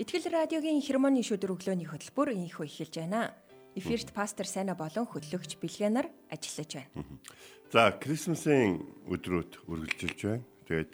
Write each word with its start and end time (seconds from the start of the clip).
Итгэл 0.00 0.32
радиогийн 0.32 0.80
хермоны 0.80 1.20
шүдэр 1.20 1.52
өглөөний 1.60 1.84
хөтөлбөр 1.84 2.32
инхөө 2.32 2.64
эхэлж 2.64 3.04
байна. 3.04 3.36
Эфирт 3.76 4.16
пастор 4.16 4.48
Сайна 4.48 4.72
болон 4.72 5.04
хөтлөгч 5.04 5.60
Бэлгэнаар 5.60 6.08
ажиллаж 6.32 6.70
байна. 6.72 7.20
За, 7.68 7.92
Крисмсийн 8.00 8.80
өдрүүд 9.04 9.68
үргэлжилж 9.68 10.20
байна. 10.24 10.48
Тэгээд 10.64 10.90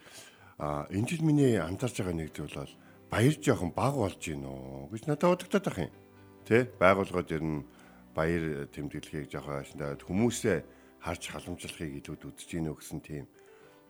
а 0.59 0.91
энэ 0.91 1.06
жил 1.06 1.23
миний 1.23 1.55
анзаарч 1.55 2.02
байгаа 2.02 2.19
нэг 2.19 2.34
зүйл 2.34 2.50
бол 2.50 2.74
баяр 3.06 3.34
жоохон 3.38 3.70
баг 3.78 3.95
болж 3.95 4.19
гин 4.19 4.42
үү 4.42 4.91
гэж 4.91 5.02
надад 5.06 5.30
бодогдоод 5.38 5.66
байх 5.70 5.78
юм. 5.86 5.95
Тэ? 6.42 6.66
Байгууллагууд 6.75 7.30
ер 7.30 7.45
нь 7.47 7.62
баяр 8.11 8.66
тэмдэглэхийг 8.75 9.30
жоохон 9.30 9.62
ашиглаад 9.62 10.02
хүмүүсээ 10.02 10.59
харж 11.06 11.23
халамжлахыг 11.30 12.02
илүүд 12.02 12.27
үзэж 12.27 12.48
гин 12.59 12.75
үү 12.75 12.78
гэсэн 12.83 13.00
тийм 13.06 13.30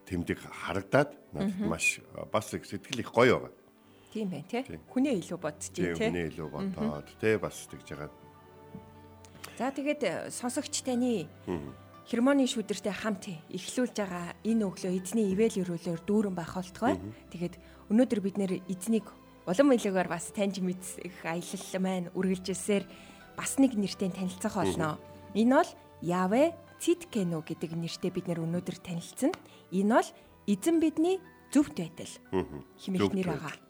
тэмдэг 0.05 0.45
харагдаад 0.45 1.17
надад 1.33 1.57
маш 1.65 2.05
бас 2.29 2.53
их 2.53 2.69
сэтгэл 2.69 3.01
их 3.01 3.17
гоё 3.17 3.41
байгаа. 3.41 3.65
Тийм 4.17 4.33
байх 4.33 4.49
тий. 4.49 4.65
Хүнээ 4.65 5.21
илүү 5.21 5.37
бодож 5.37 5.69
тий. 5.77 5.93
Хүнээ 5.93 6.33
илүү 6.33 6.49
бодоод 6.49 7.09
тий 7.21 7.37
бас 7.37 7.69
тэгж 7.69 7.93
байгаа. 7.93 8.09
За 9.61 9.69
тэгээд 9.69 10.03
э, 10.09 10.13
сонсогч 10.33 10.81
таны 10.81 11.29
хермоны 12.09 12.49
шүдэртэй 12.49 12.97
хамт 12.97 13.29
эхлүүлж 13.53 13.93
байгаа 13.93 14.33
энэ 14.41 14.65
өглөө 14.65 14.93
эзний 14.97 15.37
ивэл 15.37 15.61
өрөөлөөр 15.61 16.01
дүүрэн 16.09 16.33
байх 16.33 16.57
болтгой. 16.57 16.97
Тэгээд 17.29 17.61
өнөөдөр 17.93 18.21
бид 18.25 18.37
нэр 18.41 18.53
эзнийг 18.73 19.05
улам 19.45 19.77
илүүгээр 19.77 20.09
бас 20.09 20.33
таньж 20.33 20.65
мэдэх 20.65 21.21
аялал 21.21 21.69
маань 21.77 22.09
үргэлжилсээр 22.17 22.89
бас 23.37 23.61
нэг 23.61 23.77
нэртэй 23.77 24.17
танилцах 24.17 24.57
болно. 24.57 24.97
Энэ 25.37 25.61
бол 25.61 25.71
Яве 26.01 26.57
Циткено 26.81 27.45
гэдэг 27.45 27.77
нэртэй 27.77 28.09
бид 28.17 28.33
нэр 28.33 28.41
өнөөдөр 28.49 28.81
танилцсан. 28.81 29.37
Энэ 29.77 29.93
бол 29.93 30.09
эзэн 30.49 30.81
бидний 30.81 31.21
зөвхт 31.53 31.77
байтал 31.77 32.13
хэмээх 32.81 33.13
нэр 33.13 33.29
байгаа. 33.29 33.66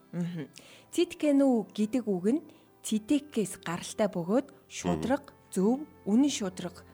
Циткэнүү 0.93 1.55
гэдэг 1.77 2.05
үг 2.09 2.27
нь 2.33 2.41
цитекээс 2.87 3.61
гаралтай 3.67 4.09
бөгөөд 4.09 4.47
шудраг, 4.71 5.35
зөв, 5.51 5.83
үнэн 6.07 6.31
шудраг 6.31 6.87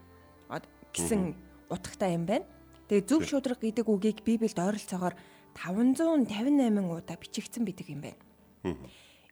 гэсэн 0.93 1.35
утгатай 1.73 2.17
юм 2.17 2.25
байна. 2.29 2.47
Тэгээ 2.89 3.09
зөв 3.09 3.25
шудраг 3.25 3.61
гэдэг 3.61 3.89
үгийг 3.89 4.21
Библиэд 4.25 4.61
ойролцоогоор 4.61 5.17
558 5.57 6.29
удаа 6.93 7.17
бичигдсэн 7.17 7.65
байдаг 7.65 7.89
юм 7.89 8.01
байна. 8.05 8.21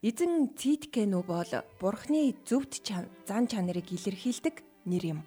Эзэн 0.00 0.56
Циткэнүү 0.56 1.22
бол 1.28 1.52
Бурхны 1.76 2.32
зөвхт 2.48 2.80
зан 3.28 3.44
чанарыг 3.44 3.92
илэрхийлдэг 3.92 4.64
нэр 4.88 5.04
юм. 5.16 5.20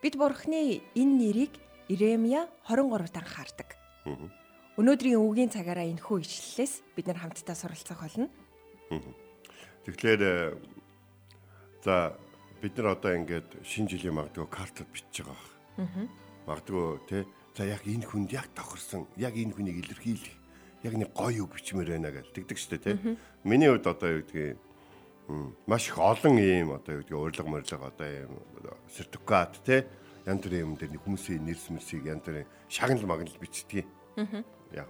Бид 0.00 0.16
Бурхны 0.16 0.80
энэ 0.96 1.14
нэрийг 1.20 1.52
Иремья 1.92 2.48
23 2.64 3.12
дараа 3.12 3.28
хардаг. 3.28 3.68
Өнөөдрийн 4.80 5.20
үгийн 5.20 5.52
цагаараа 5.52 5.84
энэхүү 5.92 6.24
ишлэлээс 6.24 6.96
бид 6.96 7.12
нар 7.12 7.20
хамтдаа 7.20 7.52
суралцах 7.52 8.00
болно. 8.00 8.32
Тэгэхээр 9.84 10.22
э, 10.24 10.56
за 11.84 12.16
бид 12.64 12.80
нар 12.80 12.96
одоо 12.96 13.12
ингээд 13.12 13.60
шинэ 13.60 13.92
жилийн 13.92 14.16
магадгүй 14.16 14.48
картад 14.48 14.88
бичиж 14.88 15.20
байгаа 15.20 15.36
баг. 15.36 16.08
Магадгүй 16.48 16.84
те 17.12 17.28
за 17.52 17.68
яг 17.68 17.84
энэ 17.84 18.08
хүнд 18.08 18.32
яг 18.32 18.48
тохирсон 18.56 19.04
яг 19.20 19.36
энэ 19.36 19.52
хүнийг 19.52 19.84
илэрхийлэх 19.84 20.32
яг 20.88 20.94
нэг 20.96 21.12
гоё 21.12 21.44
үг 21.44 21.60
бичмээр 21.60 22.00
байна 22.00 22.16
гэж 22.16 22.32
тэгдэг 22.32 22.56
штэ 22.56 22.80
те. 22.80 22.96
Миний 23.44 23.68
хувьд 23.68 23.84
одоо 23.84 24.16
юу 24.16 24.24
гэдгийг 24.24 24.56
маш 25.68 25.92
их 25.92 26.00
олон 26.00 26.40
ийм 26.40 26.72
одоо 26.72 26.96
юу 26.96 27.04
гэдгийг 27.04 27.20
урилга 27.20 27.44
морилго 27.44 27.84
одоо 27.84 28.08
ийм 28.08 28.32
сертификат 28.88 29.60
те 29.60 29.84
янз 30.24 30.40
бүрийн 30.40 30.72
юм 30.72 30.80
дээр 30.80 30.96
хүмүүсийн 30.96 31.44
нэрс 31.44 31.68
мэрсийг 31.68 32.08
янз 32.08 32.24
бүрийн 32.24 32.48
шагнал 32.72 33.04
магнал 33.04 33.36
бичдэг. 33.36 33.84
Аа 33.84 33.99
яг 34.72 34.88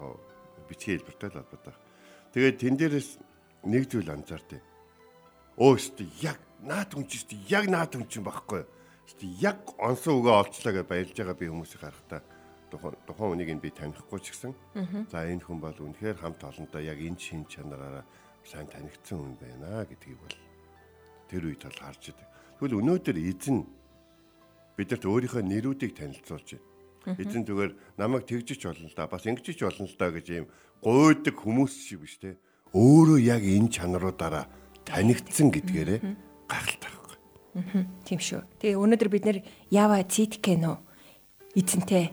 бичгийн 0.68 0.98
хэлбэртэй 1.00 1.28
л 1.30 1.38
холбоотой. 1.40 1.74
Тэгээд 2.34 2.56
тэн 2.58 2.74
дээрээс 2.78 3.10
нэг 3.66 3.84
зүйл 3.90 4.10
анзаартай. 4.10 4.60
Өө 5.58 5.76
өстө 5.76 6.04
яг 6.22 6.38
наад 6.62 6.94
хүн 6.94 7.06
чинь 7.10 7.42
яг 7.50 7.66
наад 7.68 7.92
хүн 7.92 8.06
чинь 8.08 8.24
багхгүй. 8.24 8.64
Өстө 9.08 9.26
яг 9.42 9.60
онсон 9.76 10.22
үгээ 10.22 10.36
олцлоо 10.40 10.72
гэж 10.72 10.86
баярлж 10.86 11.16
байгаа 11.18 11.36
би 11.36 11.50
хүмүүсийг 11.50 11.82
харахтаа 11.82 12.20
тухайн 12.70 12.96
тухайн 13.04 13.30
хүнийг 13.34 13.60
би 13.60 13.70
танихгүй 13.74 14.20
ч 14.22 14.30
гэсэн 14.30 14.54
за 15.10 15.26
энэ 15.26 15.42
хүн 15.42 15.58
бол 15.58 15.74
үнэхээр 15.74 16.22
хамт 16.22 16.40
олонтой 16.46 16.86
яг 16.86 17.02
энэ 17.02 17.18
шин 17.18 17.42
чанараараа 17.50 18.06
сайн 18.46 18.70
танигдсан 18.70 19.18
хүн 19.18 19.34
байна 19.42 19.84
гэдгийг 19.84 20.18
бол 20.22 20.36
тэр 21.26 21.42
үед 21.50 21.62
бол 21.66 21.82
харж 21.82 22.14
идэг. 22.14 22.28
Тэгвэл 22.56 22.78
өнөөдөр 22.78 23.16
эзэн 23.18 23.58
бидэрт 24.78 25.04
өөрийнхөө 25.04 25.42
нэрүүдийг 25.42 25.92
танилцуулж 25.98 26.48
байна. 26.54 26.69
Эзэн 27.06 27.48
зүгээр 27.48 27.72
намайг 27.96 28.28
тэгжиж 28.28 28.60
болно 28.64 28.88
л 28.88 28.96
да. 28.96 29.08
Бас 29.08 29.24
ингэжиж 29.24 29.64
болно 29.64 29.88
л 29.88 29.96
да 29.96 30.12
гэж 30.12 30.26
ийм 30.30 30.46
гуйдаг 30.84 31.36
хүмүүс 31.36 31.72
шиг 31.72 32.04
биш 32.04 32.20
те. 32.20 32.36
Өөрөө 32.76 33.18
яг 33.20 33.42
энэ 33.42 33.72
чанаруудаараа 33.72 34.46
танигдсан 34.84 35.48
гэдгээрээ 35.48 35.98
гахалтай 36.44 36.90
байхгүй. 36.92 37.18
Тийм 38.04 38.20
шүү. 38.20 38.44
Тэгээ 38.60 38.78
өнөөдөр 38.78 39.10
бид 39.10 39.24
нэр 39.24 39.38
ява 39.72 40.04
циткэнө 40.04 40.76
эзэнтэй 41.56 42.12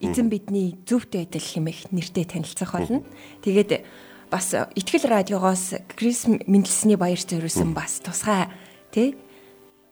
эзэн 0.00 0.30
бидний 0.30 0.78
зөвхт 0.86 1.12
байдал 1.18 1.42
хэмээх 1.42 1.90
нэртэй 1.90 2.24
танилцах 2.24 2.72
болно. 2.72 3.02
Тэгээд 3.42 3.84
бас 4.30 4.54
ихтгэл 4.54 5.10
радиогоос 5.10 5.82
Крис 5.92 6.28
мэндэлсний 6.28 6.96
баяр 6.96 7.18
зориулсан 7.18 7.74
бас 7.74 8.00
тусгай 8.00 8.48
тий 8.94 9.16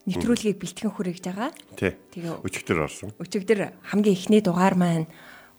нэвтрүүлгийг 0.07 0.63
бэлтгэн 0.63 0.91
хүргэж 0.95 1.23
байгаа. 1.27 1.51
Тэгээ 1.75 2.43
өчигдөр 2.47 2.79
орсон. 2.87 3.11
Өчигдөр 3.19 3.75
хамгийн 3.91 4.15
эхний 4.15 4.43
дугаар 4.43 4.79
маань 4.79 5.11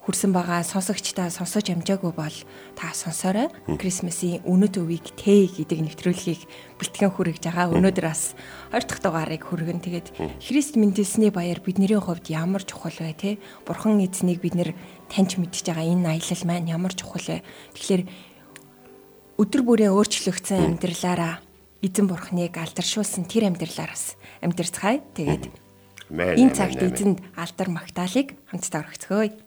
хүрсэн 0.07 0.31
байгаа 0.31 0.63
сонсогчдаа 0.63 1.27
сонсож 1.27 1.67
амжаагүй 1.67 2.15
бол 2.15 2.37
та 2.79 2.95
сонсоорой. 2.95 3.51
Крисмсийн 3.67 4.39
үнэт 4.47 4.79
өвийг 4.79 5.11
тэ 5.19 5.51
гэдэг 5.51 5.83
нэвтрүүлгийг 5.83 6.47
бэлтгэн 6.79 7.11
хүргэж 7.11 7.43
байгаа. 7.43 7.75
Өнөөдөр 7.75 8.07
бас 8.07 8.31
20 8.71 8.87
дахь 8.87 9.03
дугаарыг 9.03 9.43
хүргэн. 9.43 9.83
Тэгээд 9.83 10.07
Христ 10.39 10.79
мэндэлсний 10.79 11.27
баяр 11.27 11.59
бидний 11.59 11.91
хувьд 11.91 12.31
ямар 12.31 12.63
чухал 12.63 12.95
вэ 12.95 13.19
те? 13.19 13.35
Бурхан 13.67 13.99
эзнийг 13.99 14.39
бид 14.39 14.55
нэр 14.55 14.71
таньж 15.11 15.35
мэдж 15.35 15.67
байгаа 15.67 15.83
энэ 15.83 16.07
аялал 16.15 16.43
маань 16.47 16.71
ямар 16.71 16.95
чухал 16.95 17.27
вэ? 17.27 17.43
Тэгэхээр 17.75 18.03
өдөр 19.43 19.61
бүрийн 19.67 19.91
өөрчлөгдсөн 19.91 20.79
амьдралаараа 20.79 21.43
эзэн 21.81 22.05
бурхныг 22.09 22.57
алдаршуулсан 22.57 23.25
тэр 23.29 23.49
амьдралаараас 23.49 24.17
амьдэрцгаая. 24.43 25.01
Тэгээд 25.13 25.43
энэ 26.11 26.53
цагт 26.55 26.81
эзэнд 26.81 27.19
алдар 27.35 27.69
магтаалык 27.69 28.35
хамтдаа 28.49 28.81
өргөцгөөе. 28.85 29.46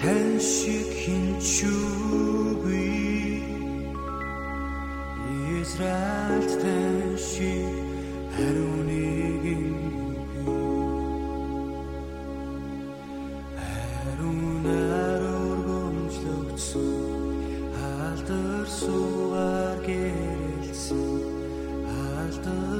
тань 0.00 0.40
шиг 0.40 0.88
хинчүүгүй 1.00 2.88
Израиль 5.60 6.52
тань 6.62 7.16
шиг 7.28 7.74
хариу 8.34 8.76
нэгэн 8.88 9.64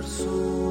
So 0.03 0.70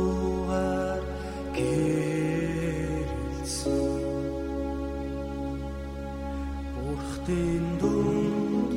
ардын 7.30 7.66
дүнд 7.80 8.72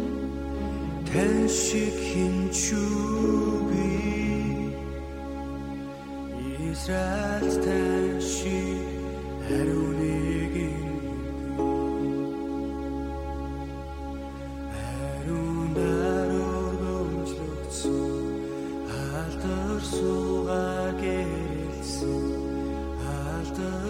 тань 1.09 1.49
шиг 1.61 1.97
хинчүүгүй 2.09 3.97
Израиль 6.71 7.57
тань 7.65 8.21
шиг 8.33 8.87
хариу 9.47 9.89
нэг 10.01 10.55
юм 10.69 10.93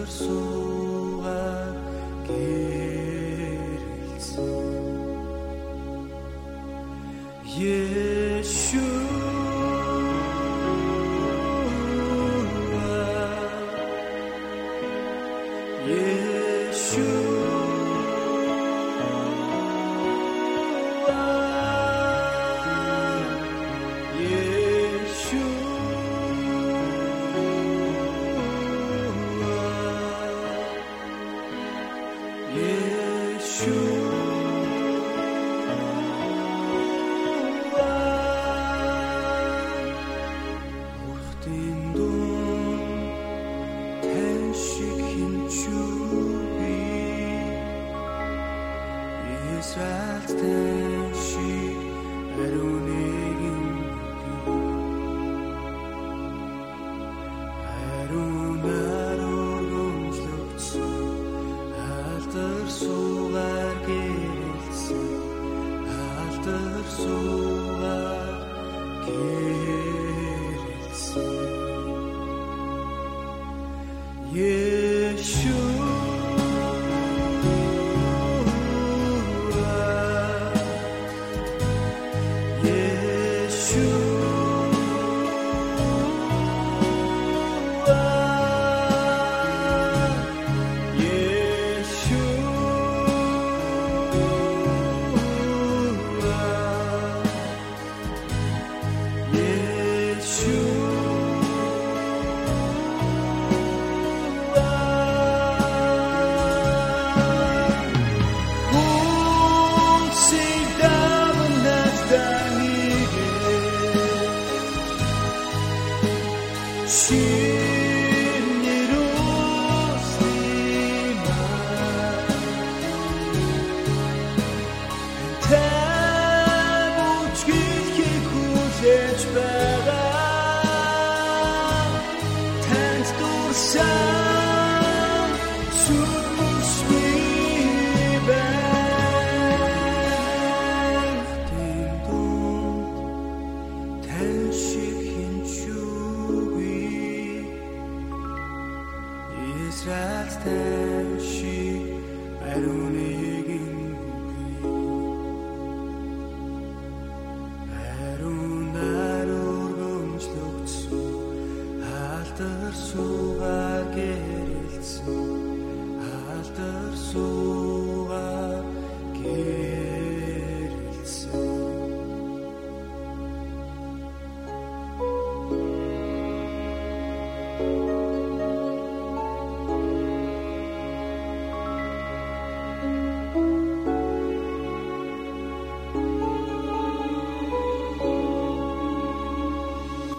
So 0.05 0.52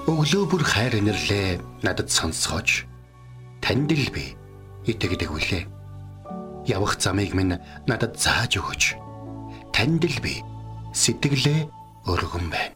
Өглөө 0.07 0.45
бүр 0.47 0.63
хайр 0.63 1.03
инэрлээ 1.03 1.59
надад 1.83 2.07
сонсгооч. 2.07 2.87
Танд 3.59 3.91
л 3.91 4.07
би 4.15 4.39
итгэдэг 4.87 5.29
үлээ. 5.31 5.63
Явах 6.67 6.99
замыг 6.99 7.33
минь 7.35 7.59
надад 7.87 8.19
зааж 8.19 8.59
өгөөч. 8.59 8.83
Танд 9.75 10.03
л 10.07 10.19
би 10.23 10.39
сэтгэлээ 10.93 11.67
өргөн 12.07 12.47
байна. 12.51 12.75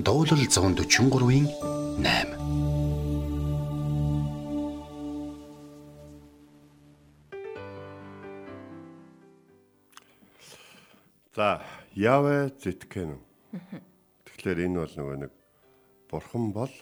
Дуулал 0.00 0.42
143-ийн 0.42 1.46
8 2.00 2.36
За, 11.36 11.60
Явэ 11.92 12.48
зэтгэн. 12.56 13.20
Тэгэхээр 14.24 14.72
энэ 14.72 14.80
бол 14.80 14.94
нөгөө 14.96 15.16
нэг 15.20 15.32
бурхан 16.08 16.48
бол 16.56 16.72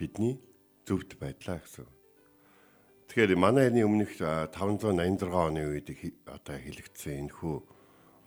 бидний 0.00 0.40
зөвхт 0.88 1.20
байдлаа 1.20 1.60
гэсэн. 1.60 1.84
Тэгэхээр 3.08 3.36
манай 3.38 3.70
эртний 3.70 3.86
өмнөх 3.86 4.18
а, 4.20 4.50
586 4.50 5.30
оны 5.30 5.62
үед 5.70 5.88
одоо 6.26 6.56
хэлэгдсэн 6.58 7.26
энэ 7.26 7.32
хүү 7.32 7.56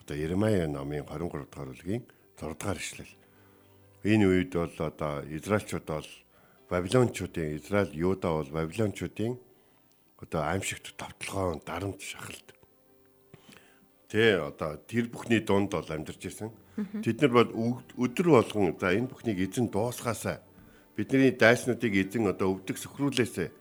одоо 0.02 0.16
Ермая 0.16 0.68
номын 0.68 1.06
23 1.06 1.46
дахь 1.52 1.68
бүлгийн 1.68 2.04
6 2.40 2.58
дахь 2.58 2.80
ишлэл. 2.80 3.14
Энэ 4.04 4.26
үед 4.26 4.52
бол 4.56 4.76
одоо 4.80 5.22
Израильчууд 5.28 5.86
бол 5.86 6.10
Бабилончуудын 6.70 7.58
Израиль 7.58 7.94
Юда 7.94 8.30
бол 8.40 8.50
Бабилончуудын 8.50 9.38
одоо 10.24 10.42
аимшигт 10.48 10.96
тавталгоо 10.98 11.62
дарамт 11.66 12.02
шахалт 12.02 12.56
Тэ 14.10 14.42
одоо 14.42 14.82
тэр 14.90 15.06
бүхний 15.14 15.38
дунд 15.46 15.70
бол 15.70 15.86
амьдарч 15.86 16.26
ирсэн. 16.26 16.50
Тэд 17.06 17.22
нар 17.22 17.46
бол 17.46 17.78
өдөр 17.94 18.42
болгон 18.42 18.74
за 18.82 18.98
энэ 18.98 19.06
бүхнийг 19.06 19.38
эзэн 19.38 19.70
дуусгаасаа 19.70 20.42
бидний 20.98 21.30
дайснуудыг 21.30 21.94
эзэн 21.94 22.26
одоо 22.26 22.58
өвдөг 22.58 22.82
сөхрүүлээсэ 22.82 23.54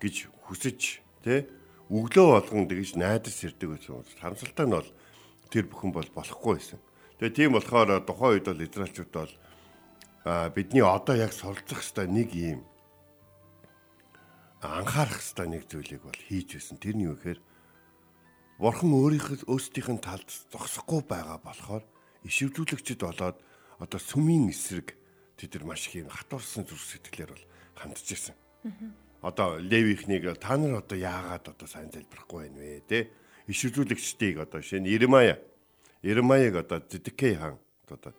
гэж 0.00 0.32
хүсэж 0.50 1.00
тэ 1.22 1.46
өглөө 1.86 2.26
болгон 2.42 2.66
тэгж 2.66 2.98
найдас 2.98 3.38
ирдэг 3.46 3.78
байсан. 3.78 4.02
Хамсалтай 4.18 4.66
нь 4.66 4.74
бол 4.74 4.90
тэр 5.50 5.70
бүхэн 5.70 5.94
бол 5.94 6.10
болохгүй 6.10 6.58
байсан. 6.58 6.78
Тэгээ 7.22 7.36
тийм 7.38 7.54
болохоор 7.54 8.02
тухайн 8.02 8.34
үед 8.34 8.46
бол 8.50 8.66
израилчууд 8.66 9.12
бол 9.14 9.32
бидний 10.54 10.82
одоо 10.82 11.14
яг 11.14 11.30
суралцах 11.30 11.80
хэвээр 11.80 12.10
нэг 12.10 12.30
юм 12.34 12.60
анхаарах 14.60 15.22
хэвээр 15.22 15.48
нэг 15.54 15.62
зүйлийг 15.70 16.02
бол 16.02 16.20
хийж 16.28 16.58
байсан. 16.58 16.76
Тэрний 16.82 17.08
үхээр 17.08 17.40
Бурхан 18.60 18.92
өөрийнхөө 18.92 19.48
өөрсдийнх 19.48 19.88
нь 19.88 20.04
талд 20.04 20.28
зогсохгүй 20.52 21.00
байгаа 21.08 21.40
болохоор 21.40 21.80
ишвэрлүүлэгчд 22.28 23.00
болоод 23.00 23.40
одоо 23.80 24.00
сүмийн 24.00 24.52
эсрэг 24.52 25.00
тэд 25.40 25.56
нар 25.56 25.72
маш 25.72 25.88
их 25.88 26.04
юм 26.04 26.12
хатуурсан 26.12 26.68
зүрх 26.68 26.84
сэтгэлээр 26.84 27.32
бол 27.32 27.46
хандж 27.80 28.04
ирсэн. 28.12 28.36
Одоо 29.22 29.58
Левихнийг 29.58 30.38
та 30.38 30.56
нар 30.56 30.80
одоо 30.80 30.96
яагаад 30.96 31.48
одоо 31.48 31.68
сайн 31.68 31.92
залбирахгүй 31.92 32.48
байна 32.48 32.58
вэ 32.58 32.82
те? 32.88 33.10
Ишвэрлүүлэгчдийг 33.48 34.40
одоо 34.40 34.62
шинэ 34.62 34.88
Иремая 34.88 35.38
Иремаяг 36.02 36.56
одоо 36.56 36.80
Зэдекей 36.88 37.34
хаан 37.34 37.58
одоо 37.88 38.14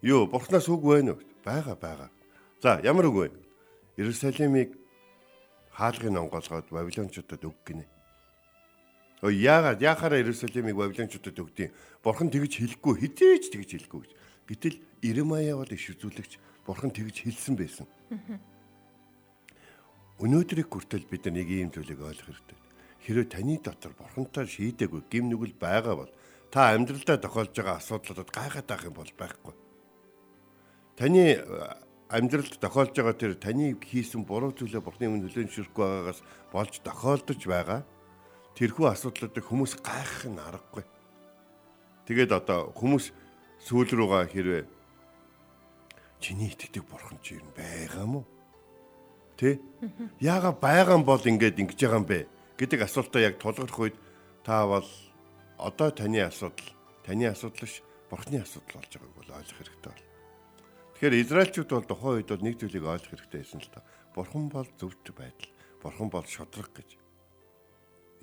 юу 0.00 0.26
бурхнаас 0.26 0.68
үг 0.68 0.82
байна 0.82 1.12
уу? 1.12 1.22
Бага 1.44 1.76
бага. 1.76 2.10
За 2.62 2.80
ямар 2.82 3.06
үг 3.06 3.14
вэ? 3.14 3.30
Иерусалимыг 3.98 4.72
хаалгын 5.76 6.16
онгоолгоод 6.16 6.72
Вавилончуудад 6.72 7.44
өг 7.44 7.56
гинэ. 7.66 7.84
Өө 9.20 9.32
яагаад 9.36 9.82
яхаараа 9.84 10.18
Иерусалимыг 10.24 10.76
Вавилончуудад 10.80 11.36
өгдیں۔ 11.36 11.70
Бурхан 12.00 12.32
тэгж 12.32 12.56
хэлэхгүй 12.56 12.94
хизээч 13.04 13.52
тэгж 13.52 13.70
хэлэхгүй. 13.84 14.02
Гэтэл 14.48 14.80
Иремая 15.04 15.60
бол 15.60 15.68
иш 15.68 15.92
үзүүлэгч 15.92 16.40
Бурхан 16.64 16.88
тэгж 16.88 17.28
хэлсэн 17.28 17.54
байсан. 17.58 17.86
Өнөөдрийг 20.18 20.66
хүртэл 20.66 21.06
бид 21.06 21.30
нэг 21.30 21.46
ийм 21.46 21.70
зүйлийг 21.70 22.02
ойлгох 22.02 22.26
хэрэгтэй. 22.26 22.58
Хэрэв 23.06 23.26
таны 23.30 23.54
дотор 23.62 23.94
Бурхантай 23.94 24.50
шийдэггүй 24.50 25.06
гим 25.06 25.30
нүгэл 25.30 25.54
байгаа 25.54 25.94
бол 25.94 26.12
та 26.50 26.74
амьдралдаа 26.74 27.22
тохиолж 27.22 27.54
байгаа 27.54 27.78
асуудлуудад 27.78 28.30
гайхаад 28.34 28.66
байх 28.66 28.82
юм 28.82 28.98
бол 28.98 29.12
байхгүй. 29.14 29.54
Таны 30.98 31.22
амьдралд 32.10 32.58
тохиолж 32.58 32.98
байгаа 32.98 33.14
тэр 33.14 33.38
таны 33.38 33.78
хийсэн 33.78 34.26
буруу 34.26 34.50
зүйлээ 34.56 34.82
бурхны 34.82 35.06
өмнө 35.06 35.30
нөлөөлж 35.30 35.54
шүрхгүй 35.54 35.86
байгаагаас 35.86 36.20
болж 36.50 36.74
тохиолдож 36.82 37.40
байгаа 37.46 37.80
тэрхүү 38.58 38.86
асуудлуудыг 38.90 39.44
хүмүүс 39.46 39.78
гайхах 39.78 40.26
нь 40.26 40.42
аргагүй. 40.42 40.84
Тэгээд 42.10 42.32
одоо 42.34 42.74
хүмүүс 42.74 43.14
сүүл 43.62 43.92
рүүгээ 43.94 44.26
хэрвээ 44.34 44.64
чиний 46.18 46.50
итгэдэг 46.50 46.82
бурхан 46.90 47.22
чи 47.22 47.38
юм 47.38 47.46
байгаа 47.54 48.02
мó? 48.08 48.26
Тэ? 49.38 49.62
Яага 50.18 50.50
байгаа 50.50 50.98
бол 51.06 51.22
ингээд 51.22 51.62
ингэж 51.62 51.78
байгаа 51.78 52.02
юм 52.02 52.06
бэ 52.10 52.26
гэдэг 52.58 52.82
асуултаа 52.82 53.22
яг 53.22 53.38
тулгарх 53.38 53.78
үед 53.78 53.96
та 54.42 54.66
бол 54.66 54.82
одоо 55.62 55.94
таны 55.94 56.18
асуудал 56.26 56.74
таны 57.06 57.30
асуудал 57.30 57.70
ш 57.70 57.86
бурхны 58.10 58.42
асуудал 58.42 58.82
болж 58.82 58.90
байгааг 58.90 59.14
бол 59.14 59.36
ойлгох 59.38 59.58
хэрэгтэй 59.62 59.92
байна. 59.94 60.06
Тэгэхээр 60.98 61.22
Израильчууд 61.22 61.70
бол 61.70 61.86
тухайн 61.86 62.14
үед 62.18 62.28
бол 62.34 62.42
нэг 62.42 62.54
зүйлийг 62.58 62.82
ойлгох 62.82 63.12
хэрэгтэй 63.14 63.40
байсан 63.46 63.62
л 63.62 63.70
та. 63.70 63.86
Бурхан 64.18 64.50
бол 64.50 64.68
зөвхт 64.74 65.06
байдал. 65.14 65.50
Бурхан 65.78 66.08
бол 66.10 66.26
шудраг 66.26 66.70
гэж. 66.74 66.90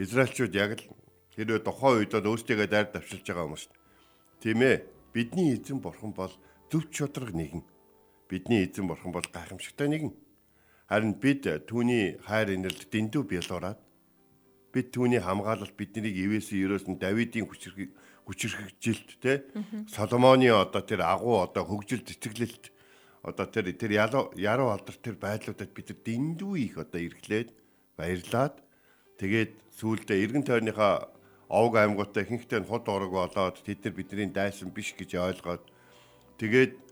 Израильчууд 0.03 0.51
яг 0.51 0.83
л 0.83 0.91
хэрвээ 1.39 1.63
тухайн 1.63 2.03
үед 2.03 2.11
бол 2.11 2.35
өөрсдийгөө 2.35 2.67
дайр 2.67 2.91
давшилж 2.91 3.23
байгаа 3.23 3.47
хүмүүс 3.47 3.63
шүү 3.63 3.71
дээ. 3.71 3.83
Тийм 4.43 4.59
ээ. 4.67 4.77
Бидний 5.15 5.55
эзэн 5.55 5.79
бурхан 5.79 6.11
бол 6.11 6.33
зөвхт 6.67 6.91
шудраг 6.91 7.31
нэгэн. 7.31 7.63
Бидний 8.27 8.67
эзэн 8.67 8.91
бурхан 8.91 9.15
бол 9.15 9.23
гайхамшигтай 9.23 9.87
нэгэн. 9.87 10.11
Харин 10.89 11.17
бид 11.17 11.49
түүний 11.65 12.21
хайр 12.21 12.53
инэрлд 12.53 12.85
дэндүү 12.93 13.23
бялуураад 13.25 13.79
бид 14.75 14.91
түүний 14.93 15.23
хамгаалалт 15.23 15.73
биднийг 15.73 16.13
ивээсэн 16.13 16.61
ерөөсөн 16.61 16.95
Давидын 17.01 17.49
хүчрэг 17.49 17.89
хүчрхэгжилт 18.27 19.09
те 19.23 19.33
Соломоны 19.89 20.51
одоо 20.51 20.81
тэр 20.85 21.01
агуу 21.01 21.41
одоо 21.45 21.63
хөгжил 21.65 22.05
цэцэглэлт 22.05 22.69
одоо 23.25 23.45
тэр 23.49 23.73
тэр 23.73 23.97
яруу 23.97 24.69
алдар 24.69 24.97
тэр 25.01 25.17
байдлуудад 25.17 25.71
бид 25.73 25.89
дэндүү 26.05 26.53
их 26.61 26.77
одоо 26.77 27.01
эргэлээд 27.01 27.49
баярлаад 27.97 28.61
тэгээд 29.17 29.51
сүүлдээ 29.79 30.21
эргэн 30.21 30.45
тойрныхаа 30.45 31.09
овг 31.49 31.73
аймагуудаа 31.81 32.21
ихэнхдээ 32.25 32.61
худ 32.65 32.85
орог 32.85 33.11
болоод 33.13 33.57
тэд 33.65 33.79
нар 33.85 33.93
бидний 33.97 34.29
дайсан 34.29 34.69
биш 34.69 34.93
гэж 34.93 35.17
ойлгоод 35.17 35.63
тэгээд 36.41 36.84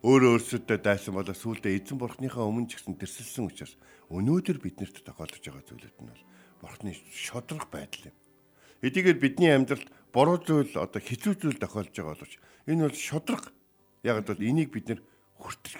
өөр 0.00 0.22
өөрсөдөө 0.40 0.78
дайсан 0.80 1.14
болоо 1.14 1.36
сүүлдээ 1.36 1.76
эзэн 1.76 2.00
бурхныхаа 2.00 2.48
өмнө 2.48 2.72
ч 2.72 2.80
гэсэн 2.80 2.96
тэрсэлсэн 2.96 3.44
учраас 3.44 3.76
өнөөдөр 4.08 4.56
биднэрт 4.56 5.04
тохиолдож 5.04 5.44
байгаа 5.44 5.64
зүйлүүд 5.68 5.96
нь 6.00 6.08
бол 6.08 6.24
бурхны 6.64 6.96
шодрох 7.12 7.68
байдал 7.68 8.08
юм. 8.08 8.16
Эдгээр 8.80 9.18
бидний 9.20 9.52
амьдралд 9.52 9.92
буруу 10.12 10.40
зүйл 10.40 10.72
одоо 10.80 11.00
хэцүү 11.04 11.34
зүйл 11.36 11.60
тохиолж 11.60 11.92
байгаа 11.92 12.16
боловч 12.16 12.34
энэ 12.64 12.84
бол 12.88 12.96
шодрох. 12.96 13.52
Яг 14.00 14.24
бол 14.24 14.40
энийг 14.40 14.72
бид 14.72 14.88
нэр 14.88 15.00
хүртэх 15.36 15.76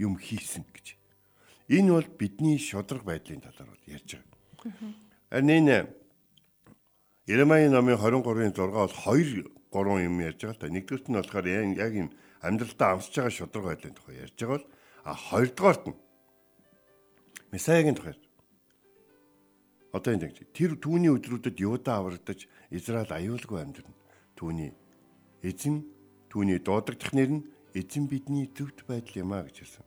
юм 0.00 0.16
хийсэн 0.16 0.64
гэж. 0.64 0.96
Энэ 1.68 1.92
бол 1.92 2.08
бидний 2.16 2.56
шодрох 2.56 3.04
байдлын 3.04 3.44
талаар 3.44 3.68
бол 3.68 3.84
ярьж 3.84 4.16
байгаа. 4.16 4.96
Харин 5.28 5.50
энэ 5.52 5.78
Иремай 7.26 7.68
номын 7.68 7.98
23-ын 7.98 8.54
6 8.54 8.70
бол 8.70 8.88
2 8.88 9.44
3 9.74 10.06
юм 10.06 10.20
ярьж 10.22 10.40
байгаа 10.40 10.56
л 10.56 10.62
та. 10.62 10.70
Нэгдүгürt 10.70 11.10
нь 11.10 11.18
болохоор 11.18 11.46
яг 11.50 11.92
юм 11.92 12.08
амьдралдаа 12.46 12.96
амсж 12.96 13.14
байгаа 13.14 13.34
шодрог 13.34 13.64
байдлын 13.66 13.96
тухай 13.98 14.22
ярьж 14.22 14.38
байгаа 14.38 14.54
бол 14.54 14.66
а 15.04 15.12
хоёрдугаарт 15.14 15.84
нь 15.90 15.98
Месаягийн 17.52 17.94
тухай 17.94 18.14
Одоо 19.96 20.12
энэ 20.12 20.28
тэр 20.52 20.76
түүний 20.76 21.08
өдрүүдэд 21.08 21.56
Юуда 21.64 21.96
аврагдаж 21.96 22.44
Израиль 22.68 23.08
аюулгүй 23.16 23.64
амьдрна. 23.64 23.96
Түүний 24.36 24.76
эзэн 25.40 25.88
түүний 26.28 26.60
дуудагдах 26.60 27.16
нэр 27.16 27.30
нь 27.40 27.46
эзэн 27.72 28.04
бидний 28.04 28.44
төвд 28.44 28.84
байдал 28.84 29.24
юм 29.24 29.32
а 29.32 29.48
гэж 29.48 29.56
хэлсэн. 29.64 29.84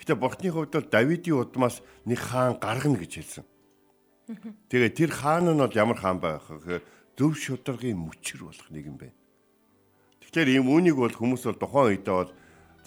Гэхдээ 0.00 0.16
бурхны 0.16 0.48
хувьд 0.48 0.72
бол 0.72 0.88
Давидын 0.88 1.36
удмаас 1.36 1.84
нэг 2.08 2.16
хаан 2.16 2.56
гаргана 2.56 2.96
гэж 2.96 3.12
хэлсэн. 3.12 3.44
Тэгээ 4.72 4.96
тэр 4.96 5.10
хаан 5.12 5.52
нь 5.52 5.60
бол 5.60 5.76
ямар 5.76 6.00
хаан 6.00 6.16
байх 6.16 6.48
вэ? 6.48 6.80
Зөв 7.12 7.36
шударгын 7.36 8.00
мөчр 8.00 8.48
болох 8.48 8.72
нэг 8.72 8.88
юм 8.88 8.96
байна. 8.96 9.18
Тэгэхээр 10.32 10.64
ийм 10.64 10.66
үүнийг 10.72 10.96
бол 10.96 11.12
хүмүүс 11.12 11.44
бол 11.44 11.60
тухайн 11.60 11.92
үедээ 11.92 12.16
бол 12.16 12.32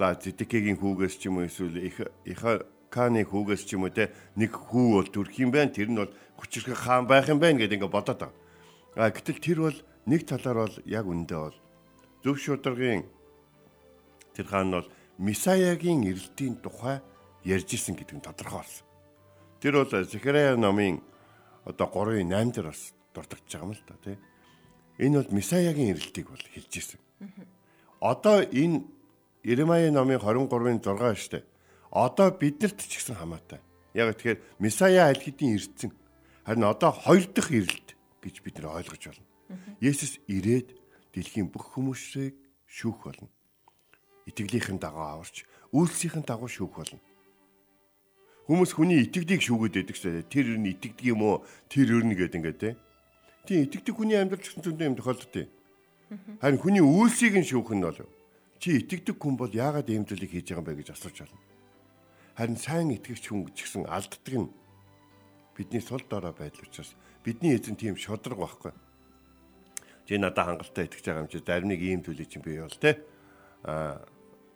за 0.01 0.17
Зэдекигийн 0.17 0.81
хүүгээс 0.81 1.13
ч 1.21 1.29
юм 1.29 1.37
уу 1.37 1.45
эсвэл 1.45 1.77
их 1.77 2.01
их 2.25 2.41
Каны 2.89 3.21
хүүгээс 3.21 3.69
ч 3.69 3.77
юм 3.77 3.85
уу 3.85 3.93
те 3.93 4.09
нэг 4.33 4.49
хүү 4.49 4.87
бол 4.97 5.09
төрх 5.13 5.37
юм 5.37 5.53
байна. 5.53 5.69
Тэр 5.69 5.93
нь 5.93 5.99
бол 6.01 6.09
хүчрэх 6.41 6.73
хаан 6.73 7.05
байх 7.05 7.29
юм 7.29 7.37
байна 7.37 7.61
гэдэг 7.61 7.85
ингээ 7.85 7.93
бодоод 7.93 8.17
байгаа. 8.17 8.33
А 8.97 9.13
гэтэл 9.13 9.45
тэр 9.45 9.59
бол 9.61 9.77
нэг 10.09 10.25
талаар 10.25 10.65
бол 10.65 10.75
яг 10.89 11.05
үндэ 11.05 11.37
бол 11.37 11.57
зөв 12.25 12.35
шударгын 12.41 13.05
тэр 14.33 14.47
хаан 14.49 14.81
бол 14.81 14.89
Мисаягийн 15.21 16.01
эрэлтийн 16.01 16.57
тухай 16.65 16.97
ярьж 17.45 17.69
исэн 17.77 17.93
гэдэг 17.93 18.15
нь 18.17 18.25
тодорхой 18.25 18.65
болсон. 18.65 18.89
Тэр 19.61 19.85
бол 19.85 19.93
Захария 19.93 20.57
номын 20.57 20.97
одоо 21.61 21.93
3-ын 21.93 22.25
8 22.25 22.57
дээр 22.57 22.73
бас 22.73 22.89
дурдж 23.13 23.37
байгаа 23.53 23.69
юм 23.69 23.77
л 23.77 23.85
та 23.85 23.93
тий. 24.01 24.17
Энэ 24.97 25.21
бол 25.21 25.29
Мисаягийн 25.29 25.93
эрэлтийг 25.93 26.33
бол 26.33 26.41
хэлж 26.41 26.73
исэн. 26.73 27.04
Одоо 27.99 28.41
энэ 28.43 28.83
Иремая 29.45 29.91
номын 29.91 30.17
23-ын 30.17 30.81
6 30.81 31.15
штэ 31.15 31.39
одоо 31.95 32.27
биднэрт 32.35 32.83
ч 32.83 32.99
гэсэн 32.99 33.15
хамаатай. 33.15 33.63
Яг 33.95 34.19
тэгэхээр 34.19 34.59
Месая 34.59 35.07
аль 35.07 35.23
хэдийн 35.23 35.55
ирсэн. 35.55 35.95
Харин 36.43 36.67
одоо 36.67 36.91
хоёр 36.91 37.23
дахь 37.31 37.55
ирэлт 37.55 37.95
гэж 38.19 38.43
бид 38.43 38.59
нар 38.59 38.83
ойлгож 38.83 39.15
байна. 39.15 39.23
Есүс 39.79 40.19
ирээд 40.27 40.75
дэлхийн 41.15 41.47
бүх 41.47 41.71
хүмүүсийг 41.71 42.35
шүүх 42.67 42.99
болно. 43.07 43.31
Итгэлийнхэн 44.27 44.75
дагуу 44.75 45.07
аварч, 45.07 45.47
үйлсийнхэн 45.71 46.27
дагуу 46.27 46.51
шүүх 46.51 46.75
болно. 46.75 46.99
Хүмүүс 48.51 48.75
хүний 48.75 48.99
итгэдийг 49.07 49.39
шүүгээд 49.39 49.75
байдаг 49.79 49.95
шээ. 49.95 50.27
Тэр 50.27 50.51
ер 50.51 50.59
нь 50.59 50.75
итгэдэг 50.75 51.15
юм 51.15 51.23
уу? 51.23 51.47
Тэр 51.71 51.95
ер 51.95 52.03
нь 52.03 52.13
гэдэг 52.13 52.37
ингээд 52.43 52.59
те. 52.59 52.75
Тийм 53.47 53.65
итгэдэг 53.65 53.95
хүний 53.95 54.19
амьдрал 54.19 54.43
ч 54.43 54.51
гэсэн 54.51 54.67
зөндөө 54.67 54.85
юм 54.91 54.97
тохиолддог. 54.99 55.47
Харин 56.41 56.61
хүний 56.61 56.83
үйлсийг 56.85 57.33
нь 57.41 57.47
шүүх 57.47 57.73
нь 57.73 57.81
бол 57.81 57.99
чи 58.61 58.77
итгэдэг 58.77 59.17
хүн 59.17 59.35
бол 59.37 59.49
яагаад 59.49 59.89
ийм 59.89 60.05
зүйлийг 60.05 60.31
хийж 60.31 60.53
байгаа 60.53 60.61
юм 60.61 60.67
бэ 60.69 60.79
гэж 60.85 60.89
асууж 60.93 61.17
байна. 61.25 61.37
Харин 62.37 62.57
сайн 62.61 62.93
итгэгч 62.93 63.25
хүн 63.31 63.49
ч 63.57 63.65
гэсэн 63.65 63.89
алддаг 63.89 64.35
нь 64.37 64.53
бидний 65.57 65.81
сул 65.81 66.03
дорой 66.05 66.33
байдал 66.35 66.61
учраас 66.61 66.93
бидний 67.25 67.57
эзэн 67.57 67.75
тийм 67.75 67.97
шодрог 67.97 68.37
байхгүй. 68.37 68.73
Чи 70.05 70.21
надад 70.21 70.61
хангалттай 70.61 70.85
итгэж 70.85 71.05
байгаа 71.09 71.23
юм 71.25 71.31
чи 71.31 71.41
зарим 71.41 71.69
нэг 71.73 71.81
ийм 71.81 72.01
төлөй 72.05 72.27
чинь 72.29 72.45
бий 72.45 72.61
бол 72.61 72.77
те. 72.77 73.01
А 73.65 74.05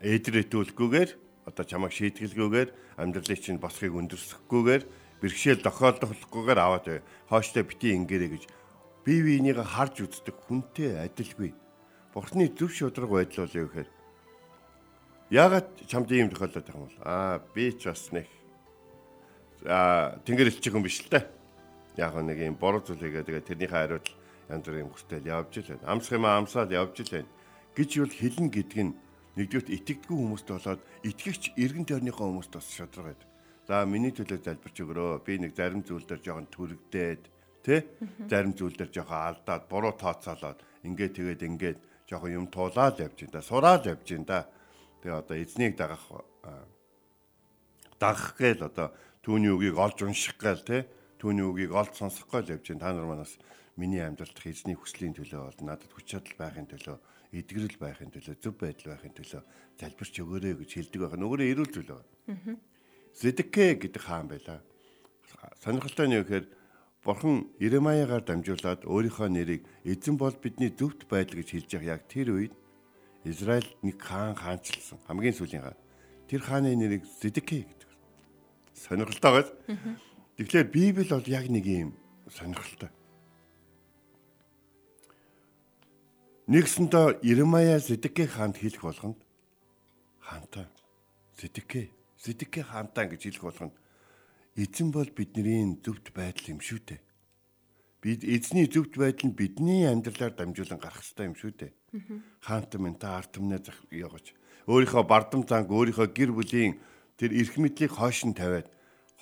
эдрэтүүлэхгүйгээр 0.06 1.10
одоо 1.50 1.66
чамайг 1.66 1.94
шийтгэлгүйгээр 1.98 2.70
амьдралыг 3.02 3.40
чинь 3.42 3.58
босхийг 3.58 3.98
өндөрсөхгүйгээр 3.98 4.84
бэрхшээл 5.18 5.66
тохиолдохгүйгээр 5.66 6.60
аваад 6.62 6.86
бай. 6.86 7.02
Хооштой 7.28 7.64
бити 7.66 7.98
ингээрэй 7.98 8.30
гэж 8.38 8.44
бие 9.10 9.26
биенийг 9.26 9.58
харж 9.66 10.06
үздэг 10.06 10.38
хүнтэй 10.46 11.02
адилгүй. 11.02 11.58
Бурхны 12.14 12.46
зөв 12.54 12.70
шудраг 12.70 13.10
байдал 13.10 13.50
бол 13.50 13.58
юу 13.58 13.68
гэхээр 13.74 13.90
Яагаад 15.34 15.70
чамд 15.90 16.10
ийм 16.14 16.30
тохиолдоод 16.30 16.66
байгаа 16.66 16.78
юм 16.78 16.86
бол 16.86 17.02
аа 17.02 17.42
би 17.54 17.74
ч 17.74 17.90
бас 17.90 18.14
нэг 18.14 18.30
аа 19.66 20.22
тэнгэр 20.26 20.54
элчих 20.54 20.74
юм 20.74 20.86
биш 20.86 21.02
л 21.02 21.10
дээ. 21.10 21.26
Яг 21.98 22.14
нэг 22.22 22.38
юм 22.38 22.58
бороо 22.58 22.86
зүйлээгээ 22.86 23.26
тэгээ 23.26 23.48
тэрнийхээ 23.50 23.74
хариуд 23.74 24.08
янз 24.50 24.66
бүрийн 24.66 24.90
хүртэл 24.94 25.26
явж 25.26 25.54
л 25.58 25.70
байна. 25.74 25.90
Амсах 25.90 26.14
юм 26.18 26.26
амсаад 26.30 26.70
явж 26.70 26.98
л 27.02 27.14
байна. 27.14 27.30
гэж 27.78 27.90
юу 27.98 28.08
хэлэн 28.10 28.50
гэдэг 28.50 28.82
нь 28.86 28.94
нэгдүгээр 29.38 29.74
итгэдэггүй 29.74 30.18
хүмүүст 30.18 30.48
болоод 30.50 30.82
итгэгч 31.06 31.44
эргэн 31.58 31.86
тойрныхоо 31.86 32.26
хүмүүст 32.30 32.54
бас 32.58 32.68
шодрог 32.74 33.06
байдаг. 33.14 33.30
За 33.70 33.86
миний 33.86 34.10
төлөө 34.10 34.42
залбирч 34.42 34.78
өгөрөө. 34.82 35.22
Би 35.26 35.38
нэг 35.38 35.54
зарим 35.54 35.86
зүйл 35.86 36.10
дээр 36.10 36.26
жоохон 36.26 36.50
түрэгдээд 36.50 37.24
тий 37.64 37.84
зарим 38.30 38.54
зүйл 38.54 38.76
дээр 38.76 38.92
жоохон 38.92 39.20
алдаад 39.20 39.64
буруу 39.70 39.94
тооцоолоод 39.96 40.60
ингээд 40.84 41.14
тэгээд 41.16 41.42
ингээд 41.44 41.80
жоохон 42.10 42.32
юм 42.34 42.48
туулаад 42.48 43.00
явж 43.00 43.18
байна 43.22 43.34
да. 43.38 43.42
Сураад 43.42 43.86
явж 43.86 44.06
байна 44.10 44.26
да. 44.26 44.40
Тэгээ 45.04 45.20
одоо 45.20 45.38
эзнийг 45.38 45.74
дагах 45.78 46.04
дагах 48.00 48.34
гээл 48.40 48.66
одоо 48.66 48.96
түүний 49.22 49.52
үгийг 49.54 49.78
олж 49.78 50.02
унших 50.02 50.40
гээл 50.40 50.64
те 50.66 50.78
түүний 51.20 51.46
үгийг 51.46 51.72
олж 51.76 51.94
сонсох 52.00 52.32
гээл 52.32 52.58
явж 52.58 52.66
байна. 52.74 52.82
Та 52.82 52.94
нар 52.96 53.06
манаас 53.06 53.38
миний 53.78 54.02
амьдралд 54.02 54.40
эзний 54.44 54.76
хүслийн 54.76 55.14
төлөө 55.14 55.40
бол 55.54 55.62
надад 55.64 55.92
хүч 55.94 56.06
чадал 56.18 56.36
байхын 56.40 56.68
төлөө 56.68 56.98
эдгэрэл 57.30 57.78
байхын 57.78 58.10
төлөө 58.10 58.36
зөв 58.42 58.56
байдал 58.58 58.98
байхын 58.98 59.14
төлөө 59.14 59.42
залбирч 59.78 60.16
өгөөрэй 60.20 60.54
гэж 60.58 60.70
хэлдэг 60.74 61.00
байх. 61.00 61.16
Нөгөөрөө 61.20 61.48
эрүүл 61.54 61.72
зүйл 61.72 61.92
байна. 61.94 62.58
Зэдэкэ 63.20 63.80
гэдэг 63.86 64.02
хаан 64.02 64.28
байлаа. 64.28 64.60
Сонирхолтой 65.62 66.08
нь 66.10 66.18
юу 66.18 66.26
гэхээр 66.26 66.46
Бурхан 67.04 67.48
Иремаягаар 67.64 68.24
дамжуулаад 68.28 68.84
өөрийнхөө 68.84 69.30
нэрийг 69.32 69.64
эзэн 69.88 70.20
бол 70.20 70.36
бидний 70.36 70.68
зөвхт 70.68 71.08
байдал 71.08 71.40
гэж 71.40 71.50
хэлж 71.56 71.70
явах 71.80 71.88
яг 71.96 72.02
тэр 72.12 72.28
үед 72.36 72.54
Израиль 73.24 73.72
нэг 73.84 73.96
хаан 74.04 74.36
хаанчилсан. 74.36 75.00
Хамгийн 75.08 75.36
сүүлийн 75.36 75.64
хаан. 75.64 75.80
Тэр 76.28 76.42
хааны 76.44 76.76
нэрийг 76.76 77.08
Зэдэкэ 77.08 77.56
гэдэг. 77.64 77.90
Сонирхолтой 78.76 79.32
байна. 79.32 80.00
Тэгэхээр 80.36 80.68
Библи 80.68 81.08
бол 81.08 81.28
яг 81.28 81.46
нэг 81.48 81.66
юм 81.68 81.96
сонирхолтой. 82.28 82.92
Нэгсэндээ 86.48 87.24
Иремая 87.24 87.80
Зэдэкэ 87.80 88.28
хаанд 88.28 88.58
хэлэх 88.60 88.84
болгонд 88.84 89.20
хаантай 90.20 90.68
Зэдэкэ 91.40 91.92
Зэдэкэ 92.18 92.64
хаантай 92.68 93.06
гэж 93.08 93.22
хэлэх 93.24 93.44
болгонд 93.46 93.74
эзэн 94.60 94.92
бол 94.92 95.08
бидний 95.16 95.80
зөвхт 95.80 96.12
байдал 96.12 96.52
юм 96.52 96.60
шүү 96.60 96.80
дээ. 96.84 97.00
Бид 98.04 98.22
эзний 98.28 98.68
зөвхт 98.68 99.00
байдал 99.00 99.32
нь 99.32 99.40
бидний 99.40 99.88
амьдралаар 99.88 100.36
дамжуулан 100.36 100.80
гарах 100.84 101.00
хэрэгтэй 101.00 101.26
юм 101.32 101.36
шүү 101.40 101.52
дээ. 101.56 101.72
Хаант 102.44 102.76
минь 102.76 103.00
та 103.00 103.24
арт 103.24 103.40
өмнө 103.40 103.64
зах 103.64 103.80
яваач. 103.88 104.36
Өөрийнхөө 104.68 105.04
бардам 105.08 105.48
занг 105.48 105.72
өөрийнхөө 105.72 106.08
гэр 106.12 106.32
бүлийн 106.36 106.76
тэр 107.16 107.32
эрх 107.32 107.56
мэдлийг 107.56 107.96
хойш 107.96 108.28
нь 108.28 108.36
тавиад 108.36 108.68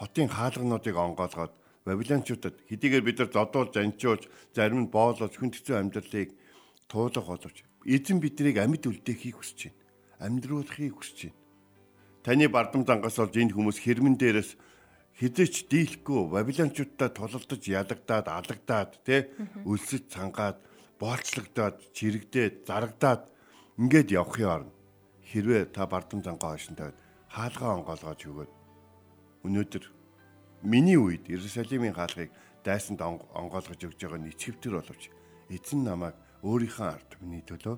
хотын 0.02 0.28
хаалгануудыг 0.28 0.96
онгоолгоод 0.98 1.54
Бабилончуудад 1.88 2.68
хэдийгээр 2.68 3.04
бид 3.06 3.18
нар 3.24 3.32
зодуулж 3.32 3.74
анчуулж 3.80 4.28
зарим 4.52 4.84
нь 4.84 4.92
боолож 4.92 5.32
хүн 5.40 5.56
хэцүү 5.56 5.76
амьдралыг 5.80 6.36
туулах 6.92 7.26
боловч 7.32 7.64
эзэн 7.88 8.20
биднийг 8.20 8.60
амьд 8.60 8.84
үлдээхийг 8.92 9.40
хүсэж 9.40 9.72
байна. 9.72 9.80
Амьдруулахыг 10.28 11.00
хүсэж 11.00 11.32
байна. 11.32 11.40
Таны 12.28 12.46
бардам 12.52 12.84
зангаас 12.84 13.16
болж 13.16 13.36
энэ 13.40 13.56
хүмүүс 13.56 13.80
хэрмэн 13.80 14.20
дээрээс 14.20 14.60
хизээч 15.18 15.66
дийлэхгүй 15.72 16.30
Бабилончуудтай 16.30 17.10
тулалдаж 17.10 17.62
ядагдаад 17.66 18.28
алагдаад 18.30 18.92
тэ 19.02 19.34
өлсөж 19.66 20.14
цангаад 20.14 20.62
боолчлогдоод 21.02 21.90
чирэгдээд 21.98 22.70
зарагдаад 22.70 23.26
ингээд 23.82 24.14
явахын 24.14 24.50
орно. 24.70 24.74
Хэрвээ 25.26 25.74
та 25.74 25.90
бардам 25.90 26.22
зангаа 26.22 26.54
хойшин 26.54 26.78
тавиад 26.78 27.02
хаалгаа 27.34 27.82
онгоолгож 27.82 28.22
өгөөд. 28.30 28.52
Өнөөдөр 29.46 29.86
миний 30.62 30.98
үед 31.02 31.26
Иерусалимийн 31.26 31.98
хаалгыг 31.98 32.30
дайсанд 32.62 33.02
онгоолгож 33.02 33.82
өгж 33.82 33.98
байгаа 33.98 34.22
нь 34.22 34.30
ичгэвтер 34.30 34.78
боловч 34.78 35.10
эзэн 35.50 35.82
намайг 35.82 36.16
өөрийнхөө 36.46 36.88
ард 36.94 37.10
миний 37.22 37.42
төлөө 37.42 37.76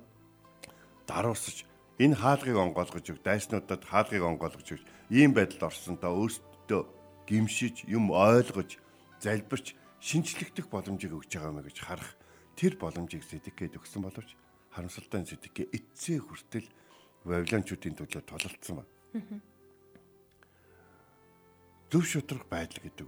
даруусаж 1.08 1.64
энэ 2.04 2.20
хаалгыг 2.20 2.56
онгоолгож 2.56 3.06
өг 3.12 3.18
дайснуудад 3.24 3.82
хаалгыг 3.84 4.22
онгоолгож 4.28 4.68
өгч 4.76 4.84
ийм 5.08 5.32
байдалд 5.34 5.68
орсон 5.68 5.96
та 5.96 6.08
өөрсдөө 6.12 6.99
гимшиж, 7.30 7.86
юм 7.86 8.10
ойлгож, 8.10 8.82
залбирч 9.22 9.78
шинчлэгдэх 10.02 10.66
боломжийг 10.66 11.14
өгч 11.14 11.38
байгаа 11.38 11.54
мэй 11.54 11.70
гэж 11.70 11.78
харах 11.86 12.10
тэр 12.58 12.74
боломжийг 12.74 13.22
Зэдекэд 13.22 13.78
өгсөн 13.78 14.02
боловч 14.02 14.34
харамсалтай 14.74 15.22
Зэдекэ 15.22 15.70
эцсээ 15.70 16.18
хүртэл 16.18 16.66
Вавилончуудын 17.22 17.94
төлөө 17.94 18.22
тулалдсан 18.26 18.82
ба. 18.82 18.84
Зөв 21.92 22.02
шудраг 22.08 22.48
байдал 22.50 22.82
гэдэг 22.82 23.06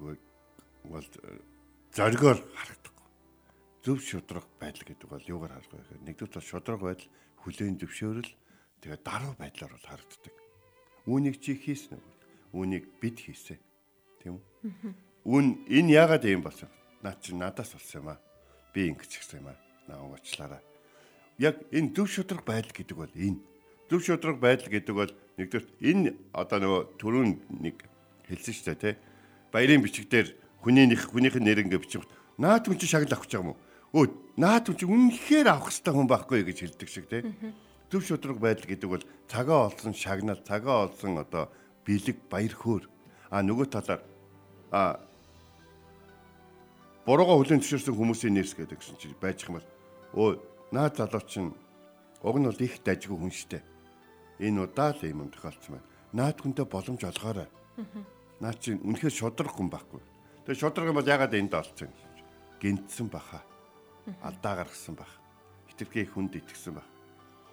бол 0.87 1.09
зоригоор 1.91 2.39
харагдахгүй. 2.55 3.09
Зөв 3.83 3.99
шудраг 4.05 4.47
байдал 4.61 4.87
гэдэг 4.87 5.09
бол 5.11 5.25
юугаар 5.27 5.59
харах 5.59 5.71
вэ 5.73 5.81
гэхээр 5.83 6.07
нэгдүгээр 6.07 6.45
шудраг 6.45 6.81
байдал 6.83 7.09
хүлээн 7.43 7.81
зөвшөөрөл 7.81 8.33
тэгээ 8.85 9.01
даруй 9.03 9.35
байдлаар 9.41 9.73
бол 9.75 9.89
харагддаг. 9.89 10.35
Үүнийг 11.09 11.37
чи 11.41 11.57
хийсэн 11.57 11.99
үү? 11.99 12.13
Үүнийг 12.53 12.85
бид 13.01 13.17
хийсэн 13.17 13.59
тийм 14.23 14.39
үү? 14.39 14.95
Үн 15.27 15.47
энэ 15.67 15.93
яагаад 15.99 16.25
юм 16.31 16.47
болсон? 16.47 16.71
Наа 17.03 17.19
чи 17.19 17.35
надаас 17.35 17.75
болсон 17.75 18.03
юм 18.03 18.09
аа. 18.15 18.21
Би 18.71 18.89
ингэж 18.89 19.11
гисэн 19.19 19.43
юм 19.43 19.51
аа. 19.51 19.59
Наа 19.91 20.07
уучлаарай. 20.07 20.63
Яг 21.39 21.59
энэ 21.75 21.91
зөв 21.95 22.07
шудраг 22.07 22.47
байдал 22.47 22.71
гэдэг 22.71 22.97
бол 22.97 23.13
энэ. 23.15 23.43
Зөв 23.91 24.01
шудраг 24.07 24.39
байдал 24.39 24.71
гэдэг 24.71 24.95
бол 24.95 25.11
нэгдүгээр 25.39 25.67
энэ 25.83 26.11
одоо 26.31 26.59
нөгөө 26.63 26.83
төрүүн 27.03 27.31
нэг 27.59 27.77
хэлсэн 28.31 28.55
шүү 28.55 28.67
дээ 28.71 28.79
тий. 28.79 28.95
Баярын 29.51 29.83
бичиг 29.83 30.07
дээр 30.07 30.29
хүнийх 30.63 31.11
хүнийх 31.11 31.37
нь 31.37 31.47
нэр 31.47 31.67
ингэ 31.67 31.83
бичих. 31.83 32.07
Наад 32.39 32.67
хүн 32.67 32.79
чи 32.79 32.87
шагнал 32.87 33.19
авах 33.19 33.27
гэж 33.27 33.35
байгаа 33.35 33.43
юм 33.43 33.53
уу? 33.53 33.59
Өө 33.93 34.07
наад 34.39 34.65
хүн 34.71 34.79
чи 34.79 34.87
үнэхээр 34.87 35.49
авах 35.51 35.69
хэрэгтэй 35.69 35.93
хүн 35.93 36.09
байхгүй 36.09 36.41
гэж 36.47 36.59
хэлдэг 36.63 36.89
шиг 36.89 37.07
тий. 37.11 37.23
Зөв 37.91 38.07
шудраг 38.07 38.39
байдал 38.41 38.71
гэдэг 38.71 38.89
бол 38.89 39.05
цагаа 39.29 39.69
олсон 39.69 39.93
шагнал, 39.93 40.41
цагаа 40.41 40.89
олсон 40.89 41.21
одоо 41.21 41.53
бэлэг 41.85 42.17
баяр 42.31 42.55
хөөр. 42.57 42.89
А 43.29 43.45
нөгөө 43.45 43.67
талаар 43.69 44.01
а 44.73 44.97
борогоо 47.05 47.45
хүлэн 47.45 47.61
зөвшөөрсөн 47.61 47.93
хүмүүсийн 47.93 48.33
нэрс 48.33 48.57
гэдэг 48.57 48.81
гэсэн 48.81 48.97
чинь 48.97 49.21
байж 49.21 49.45
юм 49.45 49.61
бол 49.61 49.69
өө 50.17 50.31
наад 50.73 50.97
залуу 50.97 51.23
чинь 51.29 51.53
уг 52.25 52.37
нь 52.41 52.49
бол 52.49 52.65
их 52.65 52.81
дажгүй 52.81 53.19
хүн 53.21 53.33
штэ. 53.37 53.61
Энэ 54.41 54.65
удаа 54.65 54.97
л 54.97 55.05
юм 55.05 55.29
тохиолдсон 55.29 55.77
байна. 55.77 55.89
Наад 56.17 56.41
хүнтэй 56.41 56.65
боломж 56.65 57.05
олгоорой. 57.05 57.49
Наад 58.41 58.59
чинь 58.65 58.81
үнэхээр 58.81 59.13
шудрах 59.13 59.53
хүн 59.53 59.69
байхгүй. 59.69 60.01
Тэгээ 60.49 60.61
шудрах 60.65 60.89
юм 60.89 60.97
бол 60.97 61.13
ягаад 61.13 61.37
энд 61.37 61.53
олцсон 61.53 61.93
юм. 61.93 61.97
Гинтсэн 62.57 63.13
баха. 63.13 63.45
Алдаа 64.25 64.65
гаргасан 64.65 64.97
бах. 64.97 65.21
Хитрхээ 65.69 66.09
хүнд 66.17 66.41
итгэсэн 66.41 66.81
бах. 66.81 66.89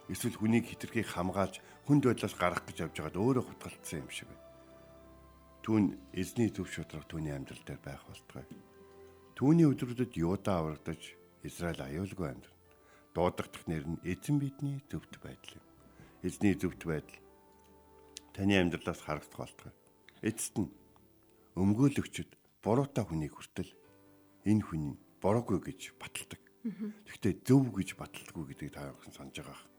Эсвэл 0.08 0.40
хүнийг 0.40 0.72
хитрхээ 0.72 1.04
хамгаалж 1.04 1.60
хүнд 1.84 2.08
байдлаас 2.08 2.36
гарах 2.40 2.64
гэж 2.64 2.88
явж 2.88 2.96
байгаад 2.96 3.20
өөрөө 3.20 3.44
хутгалцсан 3.44 4.08
юм 4.08 4.10
шиг 4.10 4.32
байна 4.32 4.49
түүн 5.70 5.92
эзний 6.18 6.50
зөв 6.50 6.66
шудраг 6.66 7.06
түүний 7.06 7.30
амьдрал 7.30 7.62
дээр 7.62 7.78
байх 7.86 8.02
болтугай. 8.10 8.42
Түүний 9.38 9.70
өдрүүдэд 9.70 10.18
Юуда 10.18 10.58
аврагдаж 10.58 11.14
Израиль 11.46 11.86
аюулгүй 11.86 12.26
амьдрна. 12.26 12.58
Дуудагдах 13.14 13.70
нэр 13.70 13.86
нь 13.86 14.02
эзэн 14.02 14.42
бидний 14.42 14.82
зөвхт 14.90 15.22
байдал 15.22 15.62
юм. 15.62 15.66
Эзний 16.26 16.58
зөвхт 16.58 16.90
байдал 16.90 17.22
таны 18.34 18.58
амьдралаас 18.58 18.98
харагдах 18.98 19.38
болтугай. 19.46 19.74
Эцэст 20.26 20.58
нь 20.58 20.74
өмгөөлөгчд 21.54 22.34
буруутай 22.66 23.06
хүнийг 23.06 23.38
хүртэл 23.38 23.70
энэ 24.50 24.66
хүн 24.66 24.98
буруугүй 25.22 25.70
гэж 25.70 25.94
баталдаг. 26.02 26.42
Гэхдээ 27.14 27.46
зөв 27.46 27.70
гэж 27.78 27.94
баталдаггүй 27.94 28.58
гэдгийг 28.58 28.74
та 28.74 28.90
санаж 29.14 29.38
байгаа 29.38 29.70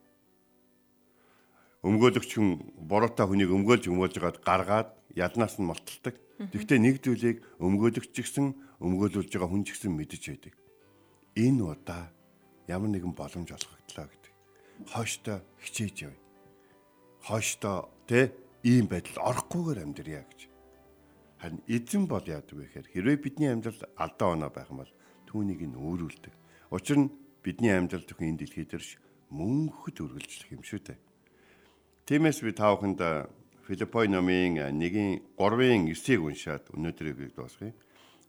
өмгөөлөгч 1.80 2.30
хүн 2.36 2.48
бороотой 2.76 3.26
хүнийг 3.26 3.50
өмгөөлж 3.56 3.88
өмгөөлж 3.88 4.14
байгаад 4.20 4.38
гаргаад 4.44 4.90
яднаас 5.16 5.56
нь 5.56 5.64
молтолдог. 5.64 6.14
Тэгвэл 6.52 6.80
нэг 6.80 7.00
зүйлийг 7.00 7.40
өмгөөлөгч 7.56 8.12
гисэн 8.12 8.52
өмгөөлүүлж 8.84 9.32
байгаа 9.32 9.48
хүн 9.48 9.64
ч 9.64 9.72
гэсэн 9.72 9.92
мэдэж 9.96 10.22
байдаг. 10.28 10.54
Энэ 11.40 11.62
удаа 11.64 12.12
ямар 12.68 12.90
нэгэн 12.92 13.16
боломж 13.16 13.48
олгогдлоо 13.52 14.06
гэдэг. 14.08 14.32
Хойштой 14.92 15.38
хичээж 15.64 15.96
явъя. 16.08 16.20
Хойштой 17.24 17.78
тэ 18.08 18.32
ийм 18.64 18.88
байдал 18.88 19.24
орохгүйгээр 19.32 19.84
амьдрья 19.84 20.24
гэж. 20.28 20.40
Харин 21.40 21.64
эзэн 21.64 22.04
бол 22.04 22.24
яадаг 22.24 22.52
вэ 22.52 22.68
гэхээр 22.68 22.88
хэрвээ 22.92 23.16
бидний 23.24 23.48
амьдрал 23.48 23.80
алдаа 23.96 24.28
оноо 24.36 24.50
байх 24.52 24.68
юм 24.68 24.84
бол 24.84 24.92
түүнийг 25.28 25.64
нь 25.64 25.80
өөрүүлдэг. 25.80 26.34
Учир 26.68 26.98
нь 27.00 27.12
бидний 27.40 27.72
амьдрал 27.72 28.04
зөвхөн 28.04 28.36
энэ 28.36 28.40
дэлхий 28.44 28.68
дээр 28.68 28.84
мөнхөд 29.32 29.96
үргэлжлэх 30.04 30.52
юм 30.52 30.60
шүү 30.60 30.80
дээ. 30.84 30.98
Тиймээс 32.10 32.42
би 32.42 32.50
та 32.50 32.74
бүхэнд 32.74 32.98
Филиппой 33.70 34.10
номын 34.10 34.58
1-ийн 34.58 35.22
3-ын 35.38 35.86
9-ийг 35.94 36.18
уншаад 36.18 36.66
өнөөдрийг 36.74 37.38
дуусгая. 37.38 37.70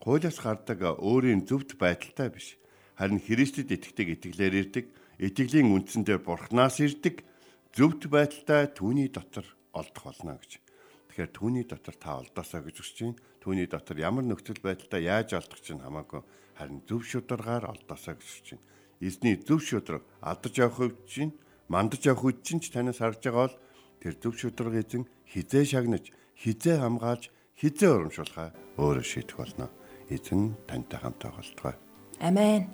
Хуулиас 0.06 0.38
гардаг 0.38 1.02
өөрийн 1.02 1.50
зөвхт 1.50 1.82
байдалтай 1.82 2.30
биш. 2.30 2.62
Харин 2.94 3.18
Христэд 3.18 3.74
итгэдэг 3.74 4.22
итгэлээр 4.22 4.54
ирдэг, 4.62 4.86
итгэлийн 5.18 5.74
үндсэн 5.74 6.06
дээр 6.06 6.22
Бурханаас 6.22 6.78
ирдэг 6.78 7.26
зөвхт 7.74 8.06
байдалтай 8.06 8.70
түүний 8.70 9.10
дотор 9.10 9.50
олдох 9.74 10.14
болно 10.14 10.38
гэж. 10.38 10.62
Тэгэхээр 11.10 11.32
түүний 11.34 11.66
дотор 11.66 11.98
та 11.98 12.22
олдоосаа 12.22 12.62
гэж 12.62 12.86
хүсэж 12.86 12.98
байна. 13.02 13.18
Түүний 13.42 13.66
дотор 13.66 13.98
ямар 13.98 14.30
нөхцөл 14.30 14.62
байдалтай 14.62 15.10
яаж 15.10 15.34
олдох 15.34 15.58
чинь 15.58 15.82
хамаагүй 15.82 16.22
харин 16.54 16.86
зөв 16.86 17.02
шударгаар 17.02 17.66
олдоосаа 17.66 18.14
гэж 18.14 18.30
хүсэж 18.30 18.48
байна. 18.54 18.66
Эзний 19.02 19.42
зөв 19.42 19.66
шудраг 19.66 20.06
алдаж 20.22 20.54
явах 20.54 20.86
үед 20.86 21.02
чинь 21.10 21.34
мандаж 21.66 22.06
явах 22.06 22.30
үед 22.30 22.46
чинь 22.46 22.62
танаас 22.62 23.02
харж 23.02 23.26
байгаа 23.26 23.50
бол 23.50 23.58
тэр 24.02 24.18
зөв 24.18 24.34
шударга 24.36 24.82
эзэн 24.82 25.06
хизээ 25.30 25.66
шагнаж, 25.78 26.10
хизээ 26.42 26.82
хамгаалж, 26.82 27.30
хизээ 27.62 27.90
урамшуулхаа 27.94 28.50
өөрөө 28.82 29.06
шийдэх 29.06 29.38
болно. 29.38 29.70
Эзэн 30.10 30.58
тантай 30.68 31.00
хамт 31.00 31.22
байгуултугай. 31.22 31.76
Амен. 32.20 32.68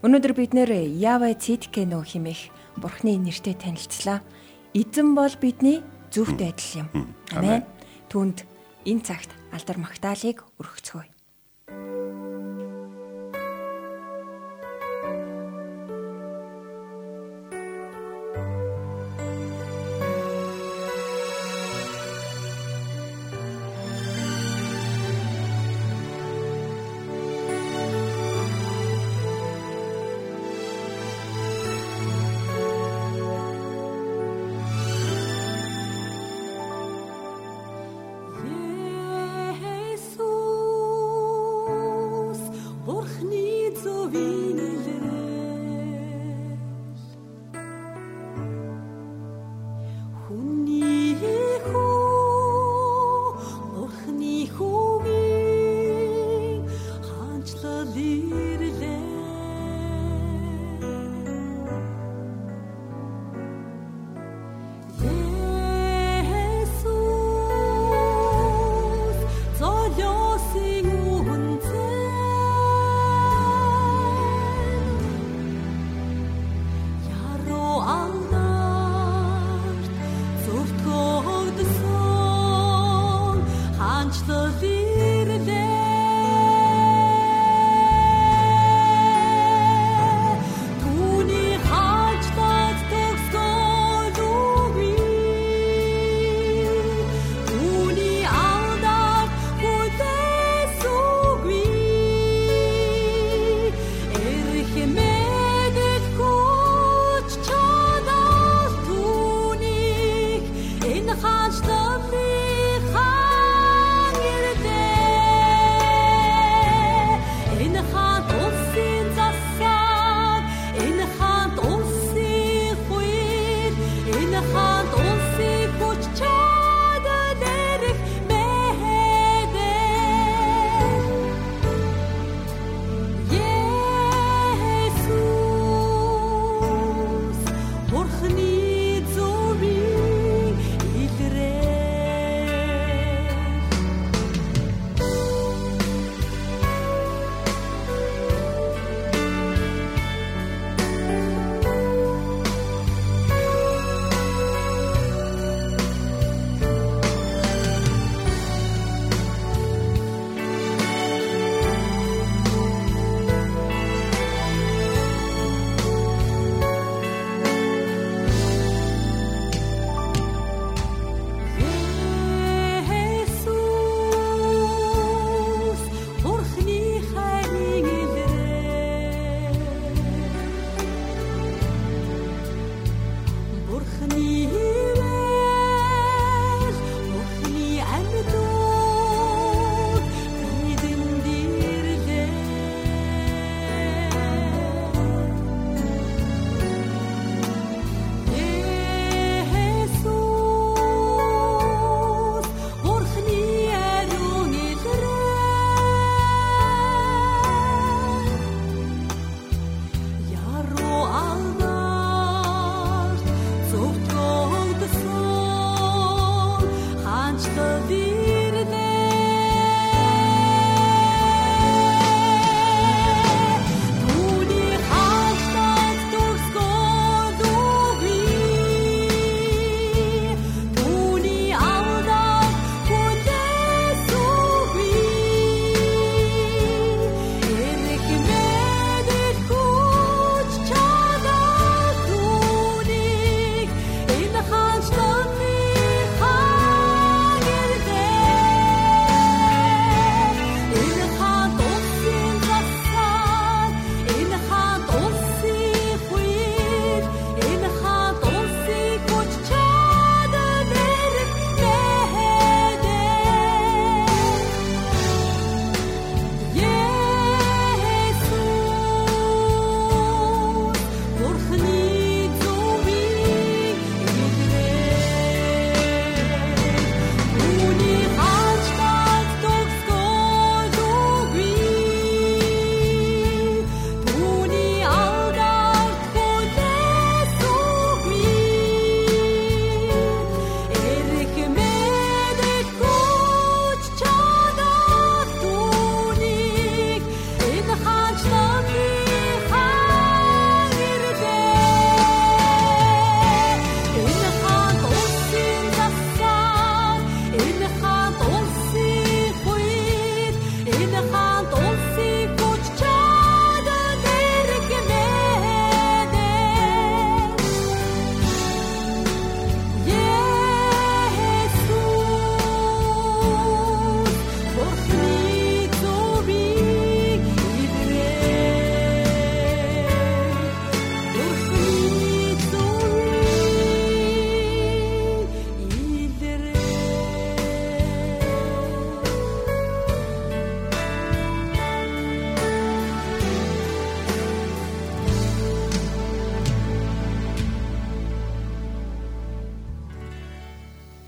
Өнөөдөр 0.00 0.32
бид 0.32 0.56
нэр 0.56 0.70
Яве 0.96 1.36
Циткено 1.36 2.00
химэх 2.00 2.48
Бурхны 2.80 3.18
нэртэй 3.20 3.52
танилцлаа. 3.52 4.24
Эзэн 4.72 5.12
бол 5.12 5.34
бидний 5.36 5.84
зөвхт 6.08 6.40
адил 6.40 6.88
юм. 6.88 6.88
Амен. 7.36 7.66
Түүнд 8.08 8.46
энэ 8.88 9.04
цагт 9.04 9.28
алдар 9.52 9.76
магтаалыг 9.76 10.40
өргөцгөөе. 10.56 11.10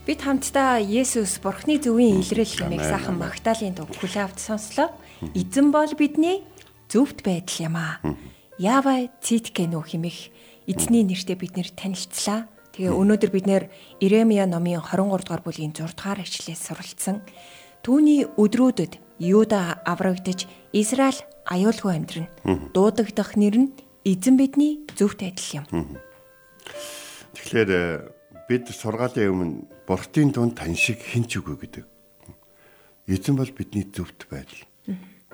Бид 0.03 0.19
хамтдаа 0.19 0.83
Есүс 0.83 1.39
Бурхны 1.39 1.79
зөвийн 1.79 2.19
илрэл 2.19 2.43
хэмээх 2.43 2.83
сайхан 2.83 3.15
Магдалины 3.23 3.71
дуу 3.71 3.87
хүлээвд 3.87 4.35
сонслоо. 4.35 4.91
Эзэн 5.31 5.71
бол 5.71 5.87
бидний 5.95 6.43
зөвхт 6.91 7.23
байдал 7.23 7.71
юм 7.71 7.79
аа. 7.79 8.03
Ява 8.59 9.07
циткэнүү 9.23 9.79
хэмээх 9.79 10.19
эзний 10.67 11.07
нэртэй 11.07 11.39
бид 11.39 11.55
нэр 11.55 11.71
танилцлаа. 11.71 12.51
Тэгээ 12.75 12.91
өнөөдөр 12.91 13.31
бид 13.31 13.47
нэр 13.47 13.63
Иремья 14.03 14.43
номын 14.43 14.83
23 14.83 15.23
дугаар 15.23 15.39
бүлгийн 15.39 15.71
6 15.71 15.95
дугаар 15.95 16.19
ишлээс 16.19 16.67
суралцсан. 16.67 17.23
Түүний 17.79 18.27
өдрүүдэд 18.35 18.99
Юда 19.23 19.79
аврагдж 19.87 20.51
Израиль 20.75 21.23
аюулгүй 21.47 21.95
амьдрна. 21.95 22.27
Дуудагдах 22.75 23.39
нэр 23.39 23.55
нь 23.55 23.69
эзэн 24.03 24.35
бидний 24.35 24.83
зөвхт 24.99 25.23
адил 25.23 25.63
юм. 25.63 25.95
Тэгэхээр 27.39 27.71
э, 27.71 27.83
бид 28.51 28.67
сургаалын 28.67 29.31
өмнө 29.31 29.72
бурхтын 29.87 30.31
дунд 30.31 30.55
тань 30.55 30.75
шиг 30.79 31.03
хинч 31.03 31.39
үгүй 31.39 31.59
гэдэг. 31.59 31.85
Эзэн 33.07 33.35
бол 33.35 33.51
бидний 33.51 33.83
зөвхт 33.83 34.31
байдал. 34.31 34.63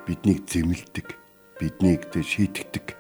Биднийг 0.10 0.50
зэмлдэг, 0.50 1.14
биднийг 1.62 2.10
дэ 2.10 2.26
шийтгдэг, 2.26 2.98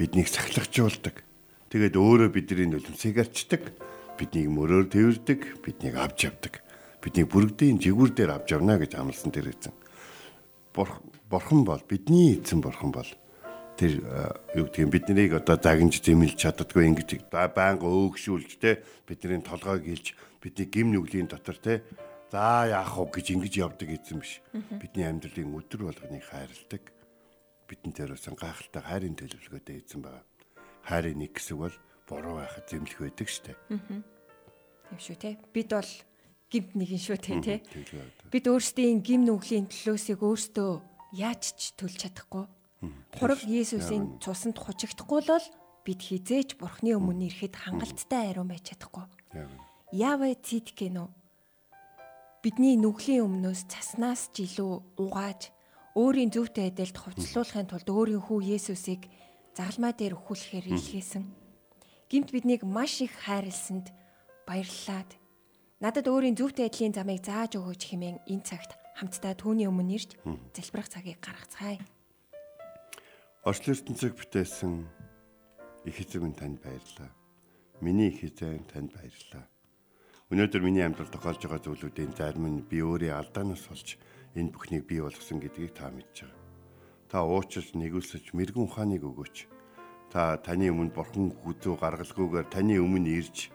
биднийг 0.00 0.28
сахилгажуулдаг. 0.32 1.20
Тэгээд 1.68 2.00
өөрөө 2.00 2.30
бидний 2.32 2.64
нулимсыг 2.64 3.20
арчдаг, 3.20 3.76
биднийг 4.16 4.48
мөрөөр 4.48 4.88
тэрдэг, 4.88 5.60
биднийг 5.60 6.00
авч 6.00 6.32
явдаг. 6.32 6.64
Бидний 7.04 7.28
бүрэгдийн 7.28 7.76
жигүүр 7.76 8.16
дээр 8.16 8.40
авч 8.40 8.56
явна 8.56 8.80
гэж 8.80 8.96
амласан 8.96 9.32
тэр 9.36 9.52
эзэн. 9.52 9.76
Бурхан 10.72 11.64
бол 11.68 11.80
бидний 11.84 12.40
эзэн 12.40 12.64
бурхан 12.64 12.88
бол 12.88 13.08
тэр 13.80 14.04
юу 14.52 14.68
гэдгийг 14.68 14.92
бид 14.92 15.08
нарыг 15.08 15.32
одоо 15.40 15.56
загинж 15.56 16.04
зэмлж 16.04 16.36
чаддгүй 16.36 16.84
ингэж 16.92 17.24
байнга 17.32 17.88
өөгшүүлж 17.88 18.60
те 18.60 18.84
бидний 19.08 19.40
толгойг 19.40 19.88
илж 19.88 20.12
бидний 20.44 20.68
гим 20.68 20.92
нүглийн 20.92 21.32
дотор 21.32 21.56
те 21.56 21.80
за 22.28 22.68
яах 22.68 23.00
вэ 23.00 23.08
гэж 23.08 23.26
ингэж 23.40 23.54
явдаг 23.56 23.88
эзэн 23.88 24.20
биш. 24.20 24.44
Бидний 24.52 25.08
амьдралын 25.08 25.56
өдөр 25.56 25.88
болгоныг 25.88 26.24
хайрладаг. 26.28 26.84
Бидэн 27.64 27.92
дээр 27.96 28.12
усан 28.20 28.36
гайхалтай 28.36 28.84
хайрын 28.84 29.16
төлөвлөгөөтэй 29.16 29.80
эзэн 29.80 30.04
байна. 30.04 30.28
Хайрын 30.84 31.16
нэг 31.16 31.40
хэсэг 31.40 31.56
бол 31.56 31.76
буруу 32.04 32.36
байхад 32.36 32.68
зэмлэх 32.68 33.00
байдаг 33.00 33.28
штэ. 33.32 33.56
Юм 33.72 34.98
шүү 35.00 35.16
те. 35.16 35.40
Бид 35.56 35.72
бол 35.72 35.90
гимт 36.52 36.76
нэгэн 36.76 37.00
шүү 37.00 37.16
те 37.16 37.32
те. 37.40 37.56
Бид 38.28 38.44
өөрсдийн 38.44 39.00
гим 39.00 39.24
нүглийн 39.24 39.72
төлөөсийг 39.72 40.20
өөрсдөө 40.20 40.70
яаж 41.16 41.56
ч 41.56 41.74
төлж 41.74 42.06
чадахгүй 42.06 42.46
Хураг 43.16 43.44
Есүсийн 43.44 44.16
цусанд 44.24 44.56
хучигдахгүй 44.56 45.20
л 45.28 45.46
бид 45.84 46.00
хизээч 46.00 46.56
Бурхны 46.56 46.96
өмнө 46.96 47.28
ирэхэд 47.28 47.54
хангалттай 47.56 48.32
ариун 48.32 48.48
байж 48.48 48.72
чадахгүй. 48.72 49.04
Явэ 49.92 50.40
цэтгэнэ 50.40 51.00
үү? 51.04 51.10
Бидний 52.40 52.80
нүглийн 52.80 53.28
өмнөөс 53.28 53.68
цаснаас 53.68 54.32
ч 54.32 54.48
илүү 54.48 54.96
угааж 54.96 55.52
өөрийн 55.92 56.32
зөвхөн 56.32 56.72
адилд 56.72 56.96
хувцлуулахын 56.96 57.68
тулд 57.68 57.88
өөрийн 57.90 58.24
хүү 58.24 58.56
Есүсийг 58.56 59.12
загалмай 59.52 59.92
дээр 59.92 60.16
өхүүлэхээр 60.16 60.72
илгээсэн. 60.72 61.24
Гимт 62.08 62.32
биднийг 62.32 62.64
маш 62.64 63.04
их 63.04 63.12
хайрлсанд 63.12 63.92
баярлалаад 64.48 65.20
надад 65.84 66.06
өөрийн 66.08 66.38
зөвхөн 66.38 66.64
адилын 66.64 66.96
замыг 66.96 67.20
зааж 67.28 67.60
өгөөч 67.60 67.82
хэмээн 67.92 68.18
энэ 68.24 68.46
цагт 68.48 68.72
хамтдаа 68.96 69.36
түүний 69.36 69.68
өмнө 69.68 70.00
ирж 70.00 70.16
залбирах 70.56 70.88
цагийг 70.88 71.20
гаргацгаая. 71.20 71.99
Орчлон 73.40 73.72
ертөнцөг 73.72 74.20
бүтээсэн 74.20 74.84
их 75.88 75.96
эзэн 75.96 76.28
минь 76.28 76.36
танд 76.36 76.60
баярлалаа. 76.60 77.08
Миний 77.80 78.12
их 78.12 78.20
эзэн 78.20 78.68
танд 78.68 78.92
баярлалаа. 78.92 79.48
Өнөөдөр 80.28 80.60
миний 80.60 80.84
амьдралд 80.84 81.08
тохиолж 81.08 81.48
байгаа 81.48 81.64
зүйлүүдийн 81.64 82.12
зарим 82.20 82.44
нь 82.52 82.68
би 82.68 82.84
өөрийн 82.84 83.16
алдаанаас 83.16 83.64
болж 83.64 83.96
энэ 84.36 84.52
бүхнийг 84.52 84.84
бий 84.84 85.00
болгосон 85.00 85.40
гэдгийг 85.40 85.72
та 85.72 85.88
мэдж 85.88 86.28
байгаа. 86.28 86.44
Та 87.08 87.24
уучлж 87.24 87.72
нэгүсэж 87.80 88.36
мэрэгэн 88.36 88.68
ухааныг 88.68 89.08
өгөөч. 89.08 89.48
Та 90.12 90.36
таны 90.44 90.68
өмнө 90.68 90.92
бурхан 90.92 91.32
хүзүү 91.32 91.80
гаргалгүйгээр 91.80 92.48
таны 92.52 92.76
өмнө 92.76 93.08
ирж 93.24 93.48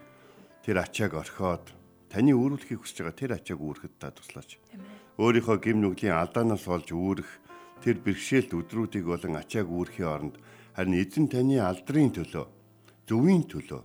тэр 0.65 0.81
ачааг 0.81 1.13
орхиод 1.13 1.77
таны 2.09 2.33
үүрүүлэхийг 2.33 2.81
хүсэж 2.81 3.05
байгаа 3.05 3.21
тэр 3.21 3.31
ачааг 3.37 3.61
үүрэхэд 3.61 3.93
та 4.01 4.09
туслаач. 4.09 4.57
Өөрийнхөө 5.21 5.57
гим 5.61 5.85
нүглийн 5.85 6.17
алдаанаас 6.17 6.65
болж 6.65 6.89
үүрэх 6.89 7.44
тэр 7.85 8.01
бэрхшээлт 8.01 8.57
өдрүүдийг 8.57 9.05
болон 9.05 9.37
ачааг 9.37 9.69
үүрхийн 9.69 10.09
оронд 10.09 10.35
харин 10.73 10.97
эзэн 10.97 11.29
таны 11.29 11.61
алдрын 11.61 12.09
төлөө, 12.17 12.45
зөвийн 13.05 13.45
төлөө, 13.45 13.81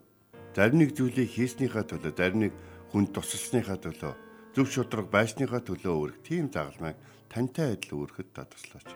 зарим 0.56 0.78
нэг 0.80 0.96
зүйлийг 0.96 1.28
хийснийхаа 1.28 1.84
төлөө, 1.84 2.16
зарим 2.16 2.48
нэг 2.48 2.54
хүнд 2.96 3.12
тусалсныхаа 3.12 3.76
төлөө, 3.76 4.14
зөв 4.56 4.66
шудраг 4.72 5.12
байсныхаа 5.12 5.60
төлөө 5.60 5.94
үүрэх 6.00 6.18
тийм 6.24 6.48
загалмайг 6.48 6.96
тантай 7.28 7.76
адил 7.76 8.08
үүрэхэд 8.08 8.28
та 8.32 8.48
туслаач. 8.48 8.88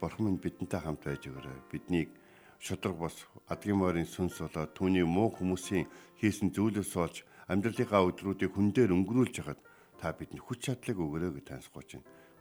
Бурхан 0.00 0.24
минь 0.24 0.40
бидэнтэй 0.40 0.80
хамт 0.80 1.04
байж 1.04 1.28
өгөөрэй. 1.28 1.68
Биднийг 1.68 2.08
шудраг 2.56 2.96
бос 2.96 3.14
адгийн 3.52 3.78
морийн 3.78 4.08
сүнс 4.08 4.40
болоод 4.40 4.72
түүний 4.72 5.04
муу 5.04 5.28
хүмүүсийн 5.28 5.86
хийсэн 6.18 6.50
зүйлээс 6.56 6.96
болж 6.96 7.22
амьдралынхаа 7.52 8.02
өдрүүдийг 8.08 8.50
хүн 8.56 8.72
дээр 8.72 8.96
өнгөрүүлж 8.96 9.34
хахад 9.38 9.60
та 10.00 10.10
бидэнд 10.16 10.42
хүч 10.42 10.72
чадлыг 10.72 10.98
өгөөрэй 10.98 11.30
гэж 11.36 11.44
таньсгууч. 11.46 11.90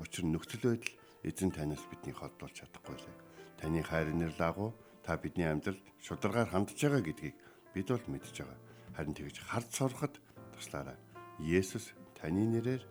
Учир 0.02 0.26
нь 0.26 0.34
нөхцөл 0.34 0.66
байдал 0.66 1.01
эзэн 1.24 1.52
танаас 1.54 1.84
бидний 1.90 2.14
холдуулж 2.14 2.56
чадахгүй 2.58 2.98
лээ. 2.98 3.16
Таны 3.62 3.82
хайр 3.84 4.10
нэр 4.14 4.34
лагу 4.40 4.74
та 5.06 5.18
бидний 5.18 5.46
амьдралд 5.46 5.82
шударгаар 6.02 6.50
хандж 6.50 6.78
байгаа 6.78 7.02
гэдгийг 7.02 7.36
бид 7.74 7.88
бол 7.90 8.06
мэдж 8.10 8.36
байгаа. 8.42 8.60
Харин 8.98 9.14
тэгж 9.14 9.38
хард 9.46 9.70
сурахад 9.70 10.16
туслаарай. 10.54 10.98
Есүс 11.40 11.94
таны 12.18 12.46
нэрээр 12.50 12.84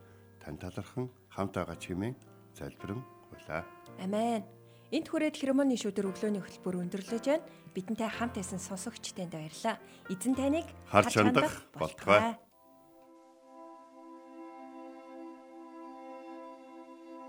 тань 0.43 0.59
талархан 0.59 1.11
хамт 1.29 1.55
байгаа 1.55 1.77
чимээ 1.77 2.15
залбирэн 2.55 3.03
гуйлаа. 3.31 3.65
Амен. 3.99 4.43
Энт 4.91 5.07
хүрээд 5.07 5.39
хермоны 5.39 5.79
шүдэр 5.79 6.11
өглөөний 6.11 6.43
хөтөлбөр 6.43 6.83
өндөрлөж 6.83 7.25
байна. 7.31 7.47
Бидэнтэй 7.75 8.11
хамт 8.11 8.35
байсан 8.35 8.59
сонсогчтойнд 8.59 9.31
баярлалаа. 9.31 9.79
Эзэн 10.11 10.35
таныг 10.35 10.67
харж 10.91 11.15
хандах 11.15 11.63
болтугай. 11.79 12.35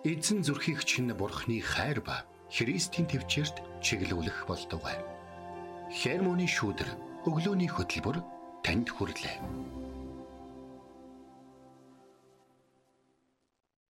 Эзэн 0.03 0.41
зүрхийг 0.41 0.81
чинь 0.81 1.13
бурхны 1.13 1.61
хайр 1.61 2.01
ба 2.01 2.25
Христийн 2.49 3.05
төвчөрт 3.05 3.61
чиглүүлэх 3.85 4.49
болтугай. 4.49 4.97
Хермоны 5.93 6.49
шүүдэр 6.49 6.89
өглөөний 7.29 7.69
хөтөлбөр 7.69 8.17
танд 8.65 8.89
хүрэлээ. 8.89 9.37